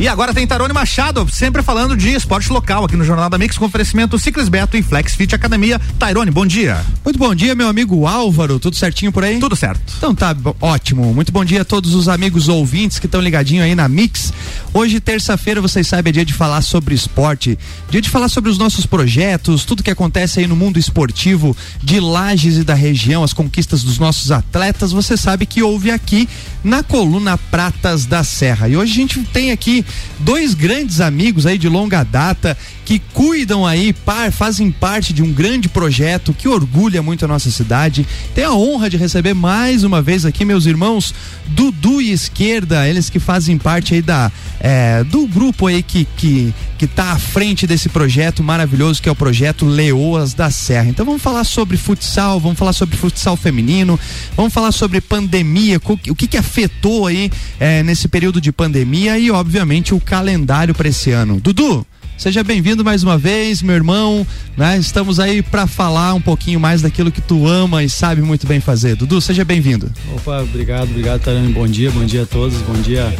E 0.00 0.08
agora 0.08 0.32
tem 0.32 0.46
Tarone 0.46 0.72
Machado, 0.72 1.28
sempre 1.30 1.60
falando 1.60 1.94
de 1.94 2.08
esporte 2.14 2.50
local 2.50 2.86
aqui 2.86 2.96
no 2.96 3.04
Jornal 3.04 3.28
da 3.28 3.36
Mix, 3.36 3.58
com 3.58 3.66
oferecimento 3.66 4.18
Ciclis 4.18 4.48
Beto 4.48 4.74
e 4.74 4.82
Flex 4.82 5.14
Fit 5.14 5.34
Academia. 5.34 5.78
Tairone, 5.98 6.30
bom 6.30 6.46
dia. 6.46 6.82
Muito 7.04 7.18
bom 7.18 7.34
dia, 7.34 7.54
meu 7.54 7.68
amigo 7.68 8.06
Álvaro. 8.06 8.58
Tudo 8.58 8.76
certinho 8.76 9.12
por 9.12 9.22
aí? 9.22 9.38
Tudo 9.38 9.54
certo. 9.54 9.92
Então 9.98 10.14
tá, 10.14 10.34
ótimo. 10.58 11.12
Muito 11.12 11.30
bom 11.30 11.44
dia 11.44 11.60
a 11.60 11.64
todos 11.66 11.94
os 11.94 12.08
amigos 12.08 12.48
ouvintes 12.48 12.98
que 12.98 13.04
estão 13.04 13.20
ligadinho 13.20 13.62
aí 13.62 13.74
na 13.74 13.90
Mix. 13.90 14.32
Hoje, 14.72 15.00
terça-feira, 15.00 15.60
vocês 15.60 15.86
sabem, 15.86 16.08
é 16.08 16.12
dia 16.14 16.24
de 16.24 16.32
falar 16.32 16.62
sobre 16.62 16.94
esporte, 16.94 17.58
dia 17.90 18.00
de 18.00 18.08
falar 18.08 18.30
sobre 18.30 18.48
os 18.48 18.56
nossos 18.56 18.86
projetos, 18.86 19.66
tudo 19.66 19.82
que 19.82 19.90
acontece 19.90 20.40
aí 20.40 20.46
no 20.46 20.56
mundo 20.56 20.78
esportivo 20.78 21.54
de 21.82 22.00
Lages 22.00 22.56
e 22.56 22.64
da 22.64 22.74
região, 22.74 23.22
as 23.22 23.34
conquistas 23.34 23.82
dos 23.82 23.98
nossos 23.98 24.30
atletas. 24.30 24.92
Você 24.92 25.14
sabe 25.14 25.44
que 25.44 25.62
houve 25.62 25.90
aqui 25.90 26.26
na 26.64 26.82
coluna 26.82 27.36
Pratas 27.36 28.06
da 28.06 28.24
Serra. 28.24 28.66
E 28.66 28.78
hoje 28.78 28.92
a 28.92 28.96
gente 28.96 29.20
tem 29.24 29.50
aqui 29.50 29.84
dois 30.18 30.54
grandes 30.54 31.00
amigos 31.00 31.46
aí 31.46 31.58
de 31.58 31.68
longa 31.68 32.02
data 32.02 32.56
que 32.90 32.98
cuidam 32.98 33.64
aí, 33.64 33.92
par, 33.92 34.32
fazem 34.32 34.68
parte 34.68 35.12
de 35.12 35.22
um 35.22 35.32
grande 35.32 35.68
projeto 35.68 36.34
que 36.34 36.48
orgulha 36.48 37.00
muito 37.00 37.24
a 37.24 37.28
nossa 37.28 37.48
cidade. 37.48 38.04
Tenho 38.34 38.48
a 38.48 38.56
honra 38.56 38.90
de 38.90 38.96
receber 38.96 39.32
mais 39.32 39.84
uma 39.84 40.02
vez 40.02 40.24
aqui 40.24 40.44
meus 40.44 40.66
irmãos 40.66 41.14
Dudu 41.46 42.02
e 42.02 42.10
Esquerda, 42.10 42.88
eles 42.88 43.08
que 43.08 43.20
fazem 43.20 43.56
parte 43.56 43.94
aí 43.94 44.02
da 44.02 44.32
é, 44.58 45.04
do 45.04 45.24
grupo 45.28 45.68
aí 45.68 45.84
que, 45.84 46.04
que 46.16 46.52
que 46.76 46.86
tá 46.88 47.12
à 47.12 47.18
frente 47.18 47.64
desse 47.64 47.88
projeto 47.90 48.42
maravilhoso 48.42 49.00
que 49.00 49.08
é 49.08 49.12
o 49.12 49.14
projeto 49.14 49.66
Leoas 49.66 50.34
da 50.34 50.50
Serra. 50.50 50.88
Então 50.88 51.06
vamos 51.06 51.22
falar 51.22 51.44
sobre 51.44 51.76
futsal, 51.76 52.40
vamos 52.40 52.58
falar 52.58 52.72
sobre 52.72 52.96
futsal 52.96 53.36
feminino, 53.36 54.00
vamos 54.34 54.52
falar 54.52 54.72
sobre 54.72 55.00
pandemia, 55.00 55.80
o 56.08 56.14
que 56.16 56.26
que 56.26 56.36
afetou 56.36 57.06
aí 57.06 57.30
é, 57.60 57.84
nesse 57.84 58.08
período 58.08 58.40
de 58.40 58.50
pandemia 58.50 59.16
e 59.16 59.30
obviamente 59.30 59.94
o 59.94 60.00
calendário 60.00 60.74
para 60.74 60.88
esse 60.88 61.12
ano. 61.12 61.38
Dudu, 61.38 61.86
Seja 62.20 62.44
bem-vindo 62.44 62.84
mais 62.84 63.02
uma 63.02 63.16
vez, 63.16 63.62
meu 63.62 63.74
irmão. 63.74 64.26
Né? 64.54 64.76
Estamos 64.76 65.18
aí 65.18 65.40
para 65.40 65.66
falar 65.66 66.12
um 66.12 66.20
pouquinho 66.20 66.60
mais 66.60 66.82
daquilo 66.82 67.10
que 67.10 67.22
tu 67.22 67.46
ama 67.46 67.82
e 67.82 67.88
sabe 67.88 68.20
muito 68.20 68.46
bem 68.46 68.60
fazer. 68.60 68.94
Dudu, 68.94 69.22
seja 69.22 69.42
bem-vindo. 69.42 69.90
Opa, 70.14 70.42
obrigado, 70.42 70.90
obrigado, 70.90 71.22
Tarani. 71.22 71.50
Bom 71.50 71.66
dia, 71.66 71.90
bom 71.90 72.04
dia 72.04 72.24
a 72.24 72.26
todos, 72.26 72.58
bom 72.58 72.74
dia 72.82 73.10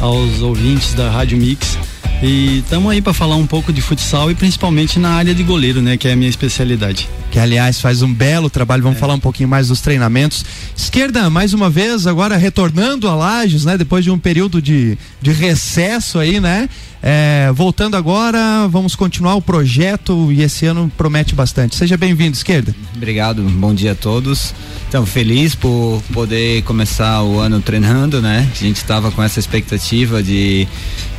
aos 0.00 0.42
ouvintes 0.42 0.94
da 0.94 1.08
Rádio 1.08 1.38
Mix. 1.38 1.78
E 2.22 2.58
estamos 2.58 2.92
aí 2.92 3.00
para 3.00 3.14
falar 3.14 3.36
um 3.36 3.46
pouco 3.46 3.72
de 3.72 3.80
futsal 3.80 4.30
e 4.30 4.34
principalmente 4.34 4.98
na 4.98 5.10
área 5.10 5.34
de 5.34 5.42
goleiro, 5.42 5.80
né, 5.80 5.96
que 5.96 6.06
é 6.06 6.12
a 6.12 6.16
minha 6.16 6.28
especialidade. 6.28 7.08
Que 7.30 7.38
aliás 7.38 7.80
faz 7.80 8.02
um 8.02 8.12
belo 8.12 8.50
trabalho. 8.50 8.82
Vamos 8.82 8.98
é. 8.98 9.00
falar 9.00 9.14
um 9.14 9.20
pouquinho 9.20 9.48
mais 9.48 9.68
dos 9.68 9.80
treinamentos. 9.80 10.44
Esquerda, 10.76 11.30
mais 11.30 11.54
uma 11.54 11.70
vez, 11.70 12.06
agora 12.06 12.36
retornando 12.36 13.08
a 13.08 13.14
Lages, 13.14 13.64
né, 13.64 13.78
depois 13.78 14.04
de 14.04 14.10
um 14.10 14.18
período 14.18 14.60
de, 14.60 14.98
de 15.22 15.32
recesso 15.32 16.18
aí, 16.18 16.40
né? 16.40 16.68
É, 17.02 17.50
voltando 17.54 17.96
agora, 17.96 18.68
vamos 18.68 18.94
continuar 18.94 19.34
o 19.34 19.40
projeto 19.40 20.30
e 20.30 20.42
esse 20.42 20.66
ano 20.66 20.92
promete 20.98 21.34
bastante. 21.34 21.74
Seja 21.74 21.96
bem-vindo, 21.96 22.36
esquerda. 22.36 22.74
Obrigado, 22.94 23.42
bom 23.42 23.74
dia 23.74 23.92
a 23.92 23.94
todos. 23.94 24.54
Então, 24.90 25.06
feliz 25.06 25.54
por 25.54 26.02
poder 26.12 26.62
começar 26.62 27.22
o 27.22 27.38
ano 27.38 27.60
treinando, 27.60 28.20
né? 28.20 28.50
A 28.50 28.56
gente 28.56 28.78
estava 28.78 29.12
com 29.12 29.22
essa 29.22 29.38
expectativa 29.38 30.20
de, 30.20 30.66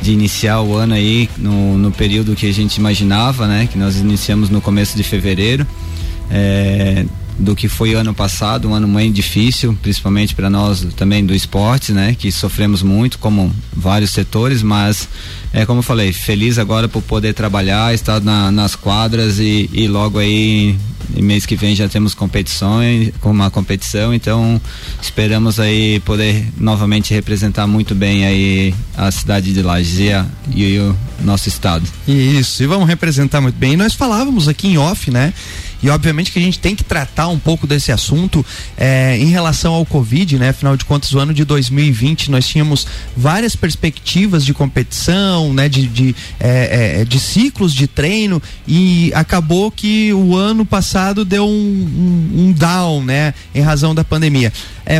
de 0.02 0.12
iniciar 0.12 0.60
o 0.60 0.76
ano 0.76 0.92
aí 0.92 1.26
no, 1.38 1.78
no 1.78 1.90
período 1.90 2.36
que 2.36 2.46
a 2.46 2.52
gente 2.52 2.76
imaginava, 2.76 3.46
né? 3.46 3.66
Que 3.66 3.78
nós 3.78 3.96
iniciamos 3.96 4.50
no 4.50 4.60
começo 4.60 4.94
de 4.94 5.02
fevereiro. 5.02 5.66
É, 6.30 7.06
do 7.38 7.56
que 7.56 7.68
foi 7.68 7.94
ano 7.94 8.14
passado, 8.14 8.68
um 8.68 8.74
ano 8.74 8.86
muito 8.86 9.14
difícil, 9.14 9.76
principalmente 9.80 10.34
para 10.34 10.50
nós 10.50 10.86
também 10.96 11.24
do 11.24 11.34
esporte, 11.34 11.92
né? 11.92 12.14
Que 12.18 12.30
sofremos 12.30 12.82
muito, 12.82 13.18
como 13.18 13.54
vários 13.74 14.10
setores, 14.10 14.62
mas 14.62 15.08
é 15.52 15.66
como 15.66 15.80
eu 15.80 15.82
falei, 15.82 16.12
feliz 16.12 16.58
agora 16.58 16.88
por 16.88 17.02
poder 17.02 17.34
trabalhar, 17.34 17.94
estar 17.94 18.20
na, 18.20 18.50
nas 18.50 18.74
quadras 18.74 19.38
e, 19.38 19.68
e 19.72 19.88
logo 19.88 20.18
aí 20.18 20.76
mês 21.20 21.44
que 21.44 21.56
vem 21.56 21.74
já 21.74 21.88
temos 21.88 22.14
competições, 22.14 23.12
com 23.20 23.30
uma 23.30 23.50
competição, 23.50 24.14
então 24.14 24.60
esperamos 25.00 25.60
aí 25.60 26.00
poder 26.00 26.46
novamente 26.56 27.12
representar 27.12 27.66
muito 27.66 27.94
bem 27.94 28.24
aí 28.24 28.74
a 28.96 29.10
cidade 29.10 29.52
de 29.52 29.62
Lages 29.62 29.98
e, 29.98 30.12
a, 30.12 30.26
e 30.54 30.78
o 30.78 30.96
nosso 31.20 31.48
estado. 31.48 31.86
Isso, 32.06 32.62
e 32.62 32.66
vamos 32.66 32.88
representar 32.88 33.40
muito 33.40 33.56
bem. 33.56 33.76
Nós 33.76 33.94
falávamos 33.94 34.48
aqui 34.48 34.68
em 34.68 34.78
off, 34.78 35.10
né? 35.10 35.34
E 35.82 35.90
obviamente 35.90 36.30
que 36.30 36.38
a 36.38 36.42
gente 36.42 36.58
tem 36.58 36.76
que 36.76 36.84
tratar 36.84 37.28
um 37.28 37.38
pouco 37.38 37.66
desse 37.66 37.90
assunto 37.90 38.44
é, 38.76 39.18
em 39.18 39.26
relação 39.26 39.74
ao 39.74 39.84
Covid, 39.84 40.38
né? 40.38 40.50
Afinal 40.50 40.76
de 40.76 40.84
contas, 40.84 41.12
o 41.12 41.18
ano 41.18 41.34
de 41.34 41.44
2020 41.44 42.30
nós 42.30 42.46
tínhamos 42.46 42.86
várias 43.16 43.56
perspectivas 43.56 44.44
de 44.44 44.54
competição, 44.54 45.52
né? 45.52 45.68
De, 45.68 45.88
de, 45.88 46.14
é, 46.38 47.00
é, 47.00 47.04
de 47.04 47.18
ciclos 47.18 47.74
de 47.74 47.88
treino 47.88 48.40
e 48.66 49.10
acabou 49.14 49.70
que 49.70 50.12
o 50.12 50.36
ano 50.36 50.64
passado 50.64 51.24
deu 51.24 51.46
um, 51.46 51.50
um, 51.50 52.40
um 52.42 52.52
down, 52.52 53.02
né? 53.04 53.34
Em 53.52 53.60
razão 53.60 53.94
da 53.94 54.04
pandemia. 54.04 54.52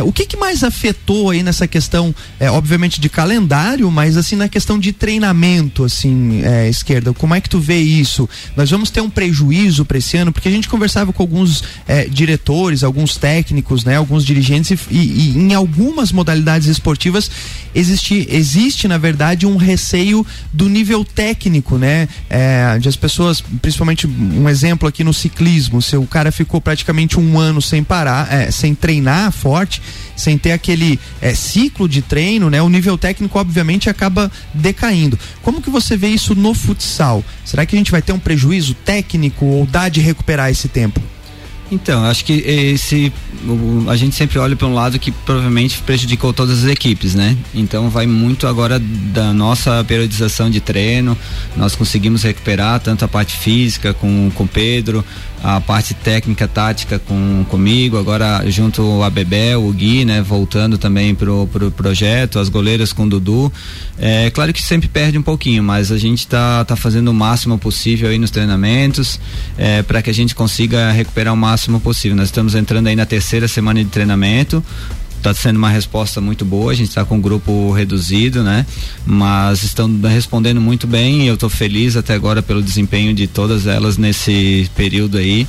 O 0.05 0.13
que, 0.13 0.25
que, 0.25 0.37
mais 0.37 0.63
afetou 0.63 1.29
aí 1.29 1.43
nessa 1.43 1.67
questão, 1.67 2.15
obviamente 2.53 3.01
de 3.01 3.09
calendário, 3.09 3.91
mas 3.91 4.15
assim 4.15 4.35
na 4.35 4.47
questão 4.47 4.79
de 4.79 4.93
treinamento, 4.93 5.83
assim, 5.83 6.41
esquerda? 6.69 7.13
Como 7.13 7.35
é 7.35 7.41
que 7.41 7.49
tu 7.49 7.59
vê 7.59 7.79
isso? 7.79 8.27
Nós 8.55 8.71
vamos 8.71 8.89
ter 8.89 9.01
um 9.01 9.09
prejuízo 9.09 9.83
para 9.83 9.97
esse 9.97 10.15
ano, 10.15 10.31
porque 10.31 10.47
a 10.47 10.51
gente 10.51 10.69
conversava 10.73 11.13
com 11.13 11.21
alguns 11.21 11.63
é, 11.87 12.05
diretores, 12.05 12.83
alguns 12.83 13.15
técnicos, 13.15 13.85
né, 13.85 13.95
alguns 13.95 14.25
dirigentes 14.25 14.87
e, 14.89 14.97
e, 14.97 15.37
em 15.37 15.53
algumas 15.53 16.11
modalidades 16.11 16.67
esportivas 16.67 17.29
existe, 17.75 18.27
existe 18.27 18.87
na 18.87 18.97
verdade 18.97 19.45
um 19.45 19.55
receio 19.55 20.25
do 20.51 20.67
nível 20.67 21.05
técnico, 21.05 21.77
né, 21.77 22.09
é, 22.27 22.79
de 22.79 22.89
as 22.89 22.95
pessoas, 22.95 23.39
principalmente 23.61 24.07
um 24.07 24.49
exemplo 24.49 24.89
aqui 24.89 25.03
no 25.03 25.13
ciclismo, 25.13 25.79
se 25.79 25.95
o 25.95 26.07
cara 26.07 26.31
ficou 26.31 26.59
praticamente 26.59 27.19
um 27.19 27.39
ano 27.39 27.61
sem 27.61 27.83
parar, 27.83 28.33
é, 28.33 28.49
sem 28.49 28.73
treinar 28.73 29.31
forte 29.31 29.79
sem 30.15 30.37
ter 30.37 30.51
aquele 30.51 30.99
é, 31.21 31.33
ciclo 31.33 31.87
de 31.87 32.01
treino, 32.01 32.49
né? 32.49 32.61
O 32.61 32.69
nível 32.69 32.97
técnico 32.97 33.39
obviamente 33.39 33.89
acaba 33.89 34.31
decaindo. 34.53 35.17
Como 35.41 35.61
que 35.61 35.69
você 35.69 35.97
vê 35.97 36.07
isso 36.07 36.35
no 36.35 36.53
futsal? 36.53 37.23
Será 37.43 37.65
que 37.65 37.75
a 37.75 37.77
gente 37.77 37.91
vai 37.91 38.01
ter 38.01 38.13
um 38.13 38.19
prejuízo 38.19 38.73
técnico 38.73 39.45
ou 39.45 39.65
dá 39.65 39.89
de 39.89 40.01
recuperar 40.01 40.49
esse 40.49 40.67
tempo? 40.67 41.01
Então, 41.71 42.03
acho 42.05 42.23
que 42.23 42.33
esse 42.33 43.11
a 43.89 43.95
gente 43.95 44.15
sempre 44.15 44.39
olha 44.39 44.55
para 44.55 44.67
um 44.67 44.73
lado 44.73 44.97
que 44.97 45.11
provavelmente 45.11 45.79
prejudicou 45.79 46.31
todas 46.31 46.63
as 46.63 46.69
equipes, 46.69 47.13
né? 47.13 47.35
Então 47.53 47.89
vai 47.89 48.05
muito 48.05 48.47
agora 48.47 48.79
da 48.79 49.33
nossa 49.33 49.83
periodização 49.83 50.49
de 50.49 50.61
treino. 50.61 51.17
Nós 51.57 51.75
conseguimos 51.75 52.23
recuperar 52.23 52.79
tanto 52.79 53.03
a 53.03 53.07
parte 53.07 53.37
física 53.37 53.93
com 53.93 54.31
com 54.35 54.47
Pedro, 54.47 55.03
a 55.43 55.59
parte 55.59 55.93
técnica, 55.93 56.47
tática 56.47 56.97
com 56.97 57.45
comigo, 57.49 57.97
agora 57.97 58.49
junto 58.49 59.03
a 59.03 59.09
Bebel, 59.09 59.65
o 59.65 59.73
Gui, 59.73 60.05
né, 60.05 60.21
voltando 60.21 60.77
também 60.77 61.13
pro, 61.13 61.45
pro 61.47 61.69
projeto, 61.69 62.39
as 62.39 62.47
goleiras 62.47 62.93
com 62.93 63.03
o 63.03 63.09
Dudu. 63.09 63.51
É 63.99 64.31
claro 64.31 64.53
que 64.53 64.61
sempre 64.61 64.87
perde 64.87 65.17
um 65.17 65.21
pouquinho, 65.21 65.61
mas 65.61 65.91
a 65.91 65.97
gente 65.97 66.25
tá, 66.25 66.63
tá 66.63 66.77
fazendo 66.77 67.09
o 67.09 67.13
máximo 67.13 67.57
possível 67.57 68.09
aí 68.09 68.17
nos 68.17 68.31
treinamentos, 68.31 69.19
é, 69.57 69.83
para 69.83 70.01
que 70.01 70.09
a 70.09 70.13
gente 70.13 70.33
consiga 70.33 70.91
recuperar 70.91 71.33
o 71.33 71.37
máximo 71.37 71.79
possível. 71.81 72.15
Nós 72.15 72.29
estamos 72.29 72.55
entrando 72.55 72.87
aí 72.87 72.95
na 72.95 73.05
terceira 73.05 73.47
semana 73.47 73.83
de 73.83 73.89
treinamento 73.89 74.63
está 75.29 75.33
sendo 75.33 75.57
uma 75.57 75.69
resposta 75.69 76.19
muito 76.19 76.43
boa. 76.43 76.71
A 76.71 76.75
gente 76.75 76.89
está 76.89 77.05
com 77.05 77.15
um 77.15 77.21
grupo 77.21 77.71
reduzido, 77.71 78.43
né? 78.43 78.65
Mas 79.05 79.63
estão 79.63 79.89
respondendo 80.01 80.59
muito 80.59 80.85
bem 80.85 81.13
eu 81.27 81.35
estou 81.35 81.49
feliz 81.49 81.95
até 81.95 82.13
agora 82.13 82.41
pelo 82.41 82.61
desempenho 82.61 83.13
de 83.13 83.27
todas 83.27 83.67
elas 83.67 83.97
nesse 83.97 84.69
período 84.75 85.17
aí 85.17 85.47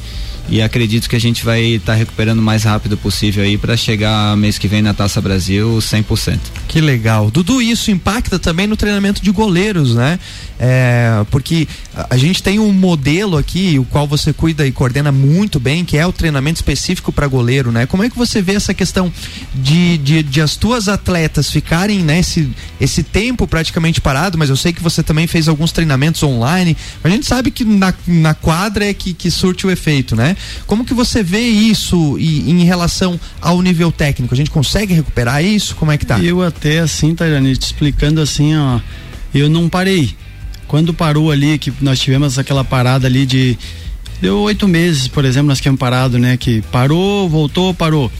e 0.48 0.60
acredito 0.60 1.08
que 1.08 1.16
a 1.16 1.20
gente 1.20 1.44
vai 1.44 1.62
estar 1.62 1.92
tá 1.92 1.98
recuperando 1.98 2.38
o 2.38 2.42
mais 2.42 2.64
rápido 2.64 2.96
possível 2.96 3.42
aí 3.42 3.56
para 3.56 3.76
chegar 3.76 4.36
mês 4.36 4.58
que 4.58 4.68
vem 4.68 4.82
na 4.82 4.92
Taça 4.92 5.20
Brasil 5.20 5.78
100%. 5.78 6.38
Que 6.68 6.80
legal. 6.80 7.30
Dudu, 7.30 7.62
isso 7.62 7.91
impacta 7.91 8.38
também 8.38 8.66
no 8.66 8.76
treinamento 8.76 9.22
de 9.22 9.30
goleiros, 9.30 9.94
né? 9.94 10.18
É, 10.59 11.24
porque 11.30 11.66
a 12.10 12.16
gente 12.16 12.42
tem 12.42 12.59
um 12.59 12.72
modelo 12.72 13.36
aqui, 13.36 13.78
o 13.78 13.84
qual 13.84 14.06
você 14.06 14.32
cuida 14.32 14.66
e 14.66 14.72
coordena 14.72 15.10
muito 15.10 15.59
bem, 15.59 15.84
que 15.84 15.97
é 15.97 16.06
o 16.06 16.12
treinamento 16.12 16.56
específico 16.56 17.10
para 17.10 17.27
goleiro, 17.27 17.72
né? 17.72 17.86
Como 17.86 18.03
é 18.03 18.10
que 18.10 18.16
você 18.16 18.42
vê 18.42 18.54
essa 18.54 18.74
questão 18.74 19.10
de, 19.65 19.97
de, 19.97 20.22
de 20.22 20.43
as 20.43 20.57
tuas 20.57 20.89
atletas 20.89 21.51
ficarem 21.51 22.01
nesse 22.01 22.43
né, 22.43 22.51
esse 22.78 23.03
tempo 23.03 23.47
praticamente 23.47 23.99
parado, 23.99 24.37
mas 24.37 24.51
eu 24.51 24.57
sei 24.57 24.75
que 24.75 24.83
você 24.83 25.03
também 25.03 25.27
fez 25.27 25.49
alguns 25.49 25.72
treinamentos 25.72 26.22
online. 26.22 26.77
A 27.03 27.09
gente 27.09 27.25
sabe 27.25 27.51
que 27.51 27.65
na, 27.65 27.95
na 28.07 28.34
quadra 28.34 28.84
é 28.84 28.93
que, 28.93 29.15
que 29.15 29.31
surte 29.31 29.66
o 29.66 29.71
efeito, 29.71 30.15
né? 30.15 30.37
Como 30.66 30.84
que 30.84 30.93
você 30.93 31.22
vê 31.22 31.41
isso 31.41 32.19
e, 32.19 32.51
em 32.51 32.65
relação 32.65 33.19
ao 33.41 33.63
nível 33.63 33.91
técnico? 33.91 34.34
A 34.34 34.37
gente 34.37 34.51
consegue 34.51 34.93
recuperar 34.93 35.43
isso? 35.43 35.75
Como 35.77 35.91
é 35.91 35.97
que 35.97 36.05
tá? 36.05 36.19
Eu 36.19 36.43
até 36.43 36.81
assim, 36.81 37.15
Tairane, 37.15 37.57
te 37.57 37.63
explicando 37.63 38.21
assim, 38.21 38.55
ó, 38.55 38.81
eu 39.34 39.49
não 39.49 39.71
parei. 39.71 40.15
Quando 40.69 40.93
parou 40.93 41.31
ali, 41.31 41.57
que 41.57 41.72
nós 41.81 41.99
tivemos 41.99 42.39
aquela 42.39 42.65
parada 42.65 43.07
ali 43.07 43.25
de 43.25 43.57
deu 44.21 44.41
oito 44.41 44.69
meses, 44.69 45.09
por 45.09 45.25
exemplo, 45.25 45.49
nós 45.49 45.61
tínhamos 45.61 45.78
parado, 45.78 46.19
né? 46.19 46.37
Que 46.37 46.61
parou, 46.71 47.31
voltou, 47.31 47.72
parou. 47.72 48.13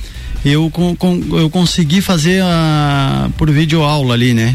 Eu, 0.45 0.71
com, 0.71 0.95
com, 0.95 1.21
eu 1.33 1.49
consegui 1.49 2.01
fazer 2.01 2.43
a, 2.43 3.31
por 3.39 3.51
vídeo 3.51 3.83
aula 3.83 4.15
ali, 4.15 4.35
né? 4.35 4.55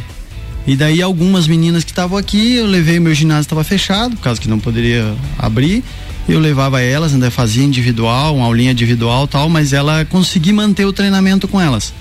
E 0.68 0.76
daí 0.76 1.02
algumas 1.02 1.48
meninas 1.48 1.84
que 1.84 1.92
estavam 1.92 2.18
aqui, 2.18 2.56
eu 2.56 2.68
levei 2.68 3.00
meu 3.00 3.14
ginásio 3.16 3.42
estava 3.42 3.64
fechado, 3.64 4.16
por 4.16 4.22
causa 4.22 4.40
que 4.40 4.48
não 4.48 4.60
poderia 4.60 5.16
abrir. 5.38 5.84
Eu 6.28 6.40
levava 6.40 6.80
elas, 6.80 7.12
ainda 7.12 7.32
fazia 7.32 7.64
individual, 7.64 8.36
uma 8.36 8.46
aulinha 8.46 8.72
individual 8.72 9.28
tal, 9.28 9.50
mas 9.50 9.74
ela 9.74 10.06
consegui 10.06 10.52
manter 10.52 10.86
o 10.86 10.94
treinamento 10.94 11.48
com 11.48 11.60
elas. 11.60 11.92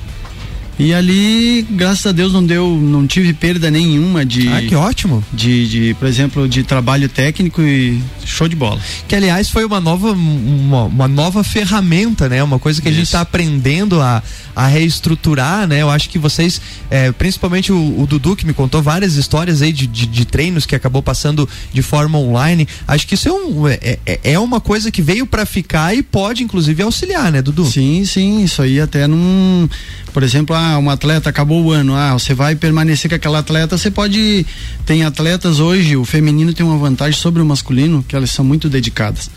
E 0.79 0.95
ali, 0.95 1.67
graças 1.71 2.07
a 2.07 2.13
Deus, 2.13 2.33
não 2.33 2.45
deu, 2.45 2.69
não 2.81 3.05
tive 3.05 3.33
perda 3.33 3.69
nenhuma 3.69 4.25
de. 4.25 4.49
Ah, 4.49 4.63
que 4.63 4.77
ótimo! 4.77 5.25
De, 5.33 5.69
de, 5.69 5.95
por 5.95 6.07
exemplo, 6.07 6.49
de 6.49 6.63
trabalho 6.63 7.09
técnico 7.09 7.61
e 7.61 8.01
show 8.25 8.47
de 8.47 8.55
bola. 8.55 8.81
Que 9.09 9.17
aliás 9.17 9.51
foi 9.51 9.65
uma 9.65 9.81
nova, 9.81 10.13
uma, 10.13 10.85
uma 10.85 11.09
nova 11.09 11.43
ferramenta, 11.43 12.29
né? 12.29 12.41
Uma 12.45 12.61
coisa 12.61 12.81
que 12.81 12.89
Isso. 12.89 12.95
a 12.95 12.99
gente 12.99 13.07
está 13.07 13.21
aprendendo 13.23 14.01
a, 14.01 14.23
a 14.55 14.69
reestruturar, 14.69 15.67
né? 15.67 15.83
Eu 15.83 15.91
acho 15.91 16.09
que 16.09 16.19
vocês, 16.19 16.61
é, 16.89 17.11
principalmente 17.11 17.73
o, 17.73 18.01
o, 18.01 18.07
Dudu, 18.07 18.37
que 18.37 18.47
me 18.47 18.53
contou 18.53 18.81
várias 18.81 19.17
histórias 19.17 19.63
aí 19.63 19.73
de, 19.73 19.87
de, 19.87 20.07
de, 20.07 20.25
treinos 20.25 20.65
que 20.65 20.77
acabou 20.77 21.03
passando 21.03 21.49
de 21.73 21.83
forma 21.83 22.19
online. 22.19 22.69
Acho 22.87 23.05
que 23.07 23.15
isso 23.15 23.29
é, 23.29 23.33
um, 23.33 23.67
é, 23.67 23.99
é, 24.07 24.21
é 24.23 24.39
uma 24.39 24.61
coisa 24.61 24.93
que 24.93 25.03
veio 25.03 25.27
para 25.27 25.45
ficar 25.45 25.93
e 25.97 26.05
pode, 26.05 26.45
inclusive, 26.45 26.83
auxiliar, 26.83 27.33
né, 27.33 27.43
Dudu? 27.43 27.67
Sim, 27.67 28.05
sim. 28.05 28.45
Isso 28.45 28.63
aí 28.63 28.81
até 28.81 29.09
num. 29.09 29.69
Por 30.13 30.23
exemplo, 30.23 30.55
ah, 30.55 30.68
ah, 30.75 30.79
um 30.79 30.91
atleta 30.91 31.31
acabou 31.31 31.65
o 31.65 31.71
ano, 31.71 31.95
ah, 31.95 32.13
você 32.13 32.35
vai 32.35 32.55
permanecer 32.55 33.09
com 33.09 33.15
aquela 33.15 33.39
atleta, 33.39 33.77
você 33.77 33.91
pode. 33.91 34.47
Tem 34.85 35.05
atletas 35.05 35.61
hoje, 35.61 35.97
o 35.97 36.05
feminino 36.05 36.53
tem 36.53 36.65
uma 36.65 36.77
vantagem 36.77 37.19
sobre 37.19 37.43
o 37.43 37.47
masculino, 37.47 38.05
que 38.07 38.15
elas 38.15 38.31
são 38.31 38.45
muito 38.45 38.69
dedicadas. 38.69 39.31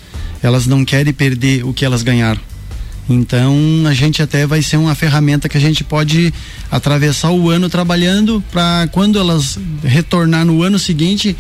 Elas 0.44 0.66
não 0.68 0.84
querem 0.84 1.14
perder 1.14 1.66
o 1.66 1.74
que 1.74 1.86
elas 1.86 2.04
ganharam. 2.04 2.40
Então 3.10 3.56
a 3.88 3.94
gente 3.94 4.22
até 4.22 4.46
vai 4.46 4.62
ser 4.62 4.78
uma 4.78 4.96
ferramenta 4.96 5.50
que 5.50 5.58
a 5.58 5.62
gente 5.62 5.84
pode 5.84 6.34
atravessar 6.70 7.32
o 7.32 7.50
ano 7.50 7.70
trabalhando 7.70 8.44
para 8.52 8.88
quando 8.92 9.20
elas 9.20 9.60
retornar 9.84 10.46
no 10.46 10.62
ano 10.64 10.80
seguinte 10.80 11.36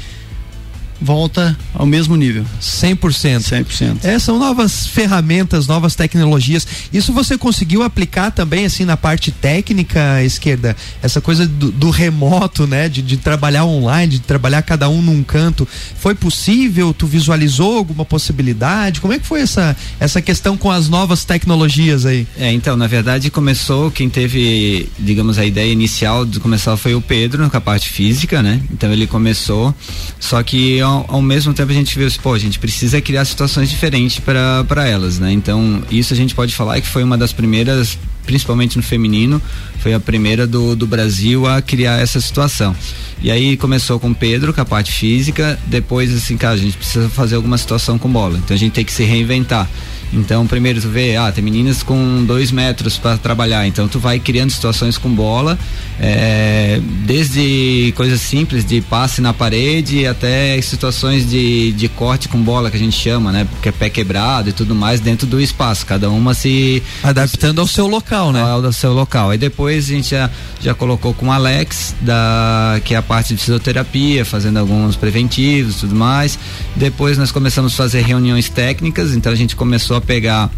volta 1.01 1.57
ao 1.73 1.85
mesmo 1.85 2.15
nível. 2.15 2.45
100%. 2.61 3.39
100%. 3.39 3.97
É, 4.03 4.19
são 4.19 4.37
novas 4.37 4.85
ferramentas, 4.85 5.67
novas 5.67 5.95
tecnologias. 5.95 6.67
Isso 6.93 7.11
você 7.11 7.37
conseguiu 7.37 7.81
aplicar 7.81 8.31
também 8.31 8.65
assim 8.65 8.85
na 8.85 8.95
parte 8.95 9.31
técnica 9.31 10.23
esquerda? 10.23 10.75
Essa 11.01 11.19
coisa 11.19 11.47
do, 11.47 11.71
do 11.71 11.89
remoto, 11.89 12.67
né? 12.67 12.87
De, 12.87 13.01
de, 13.01 13.17
trabalhar 13.17 13.65
online, 13.65 14.13
de 14.13 14.19
trabalhar 14.19 14.61
cada 14.61 14.87
um 14.87 15.01
num 15.01 15.23
canto. 15.23 15.67
Foi 15.99 16.13
possível? 16.13 16.93
Tu 16.93 17.07
visualizou 17.07 17.77
alguma 17.77 18.05
possibilidade? 18.05 19.01
Como 19.01 19.13
é 19.13 19.19
que 19.19 19.25
foi 19.25 19.41
essa, 19.41 19.75
essa 19.99 20.21
questão 20.21 20.55
com 20.55 20.69
as 20.69 20.87
novas 20.87 21.25
tecnologias 21.25 22.05
aí? 22.05 22.27
É, 22.37 22.51
então, 22.51 22.77
na 22.77 22.87
verdade 22.87 23.31
começou, 23.31 23.89
quem 23.89 24.09
teve, 24.09 24.89
digamos, 24.99 25.37
a 25.37 25.45
ideia 25.45 25.71
inicial 25.71 26.25
de 26.25 26.39
começar 26.39 26.77
foi 26.77 26.93
o 26.93 27.01
Pedro, 27.01 27.49
com 27.49 27.57
a 27.57 27.61
parte 27.61 27.89
física, 27.89 28.43
né? 28.43 28.61
Então 28.71 28.91
ele 28.91 29.07
começou, 29.07 29.73
só 30.19 30.43
que 30.43 30.81
ao, 30.91 31.05
ao, 31.15 31.21
mesmo 31.21 31.53
tempo 31.53 31.71
a 31.71 31.75
gente 31.75 31.97
viu, 31.97 32.07
pô, 32.21 32.33
a 32.33 32.39
gente 32.39 32.59
precisa 32.59 32.99
criar 33.01 33.25
situações 33.25 33.69
diferentes 33.69 34.19
para 34.19 34.87
elas, 34.87 35.19
né? 35.19 35.31
Então, 35.31 35.81
isso 35.89 36.13
a 36.13 36.17
gente 36.17 36.35
pode 36.35 36.53
falar 36.55 36.79
que 36.81 36.87
foi 36.87 37.03
uma 37.03 37.17
das 37.17 37.31
primeiras, 37.31 37.97
principalmente 38.25 38.77
no 38.77 38.83
feminino, 38.83 39.41
foi 39.79 39.93
a 39.93 39.99
primeira 39.99 40.45
do, 40.45 40.75
do 40.75 40.85
Brasil 40.85 41.47
a 41.47 41.61
criar 41.61 41.99
essa 42.01 42.19
situação. 42.19 42.75
E 43.21 43.31
aí 43.31 43.55
começou 43.55 43.99
com 43.99 44.09
o 44.11 44.15
Pedro, 44.15 44.53
com 44.53 44.61
a 44.61 44.65
parte 44.65 44.91
física, 44.91 45.59
depois 45.67 46.13
assim, 46.13 46.37
cara, 46.37 46.55
a 46.55 46.57
gente 46.57 46.77
precisa 46.77 47.07
fazer 47.09 47.35
alguma 47.35 47.57
situação 47.57 47.97
com 47.97 48.09
bola. 48.09 48.37
Então 48.37 48.55
a 48.55 48.59
gente 48.59 48.73
tem 48.73 48.85
que 48.85 48.91
se 48.91 49.03
reinventar. 49.03 49.69
Então, 50.13 50.45
primeiro 50.45 50.81
tu 50.81 50.89
vê, 50.89 51.15
ah, 51.15 51.31
tem 51.31 51.43
meninas 51.43 51.83
com 51.83 52.23
dois 52.25 52.51
metros 52.51 52.97
para 52.97 53.17
trabalhar, 53.17 53.65
então 53.65 53.87
tu 53.87 53.99
vai 53.99 54.19
criando 54.19 54.49
situações 54.49 54.97
com 54.97 55.09
bola, 55.09 55.57
é, 55.99 56.81
desde 57.05 57.93
coisas 57.95 58.19
simples 58.19 58.65
de 58.65 58.81
passe 58.81 59.21
na 59.21 59.33
parede 59.33 60.05
até 60.05 60.59
situações 60.61 61.29
de, 61.29 61.71
de 61.71 61.87
corte 61.87 62.27
com 62.27 62.41
bola 62.41 62.69
que 62.69 62.77
a 62.77 62.79
gente 62.79 62.97
chama, 62.97 63.31
né? 63.31 63.47
Porque 63.49 63.69
é 63.69 63.71
pé 63.71 63.89
quebrado 63.89 64.49
e 64.49 64.51
tudo 64.51 64.75
mais 64.75 64.99
dentro 64.99 65.25
do 65.25 65.39
espaço, 65.39 65.85
cada 65.85 66.09
uma 66.09 66.33
se 66.33 66.83
adaptando 67.03 67.61
ao 67.61 67.67
seu 67.67 67.87
local, 67.87 68.31
né? 68.31 68.41
Ao, 68.41 68.65
ao 68.65 68.73
seu 68.73 68.93
local. 68.93 69.29
Aí 69.29 69.37
depois 69.37 69.85
a 69.85 69.93
gente 69.93 70.09
já, 70.09 70.29
já 70.59 70.73
colocou 70.73 71.13
com 71.13 71.27
o 71.27 71.31
Alex, 71.31 71.95
da, 72.01 72.81
que 72.83 72.93
é 72.93 72.97
a 72.97 73.01
parte 73.01 73.33
de 73.33 73.39
fisioterapia, 73.39 74.25
fazendo 74.25 74.57
alguns 74.57 74.95
preventivos 74.95 75.77
e 75.77 75.79
tudo 75.79 75.95
mais. 75.95 76.37
Depois 76.75 77.17
nós 77.17 77.31
começamos 77.31 77.73
a 77.73 77.77
fazer 77.77 78.01
reuniões 78.01 78.49
técnicas, 78.49 79.13
então 79.13 79.31
a 79.31 79.35
gente 79.35 79.55
começou 79.55 79.95
a 79.97 80.00
pegar 80.01 80.51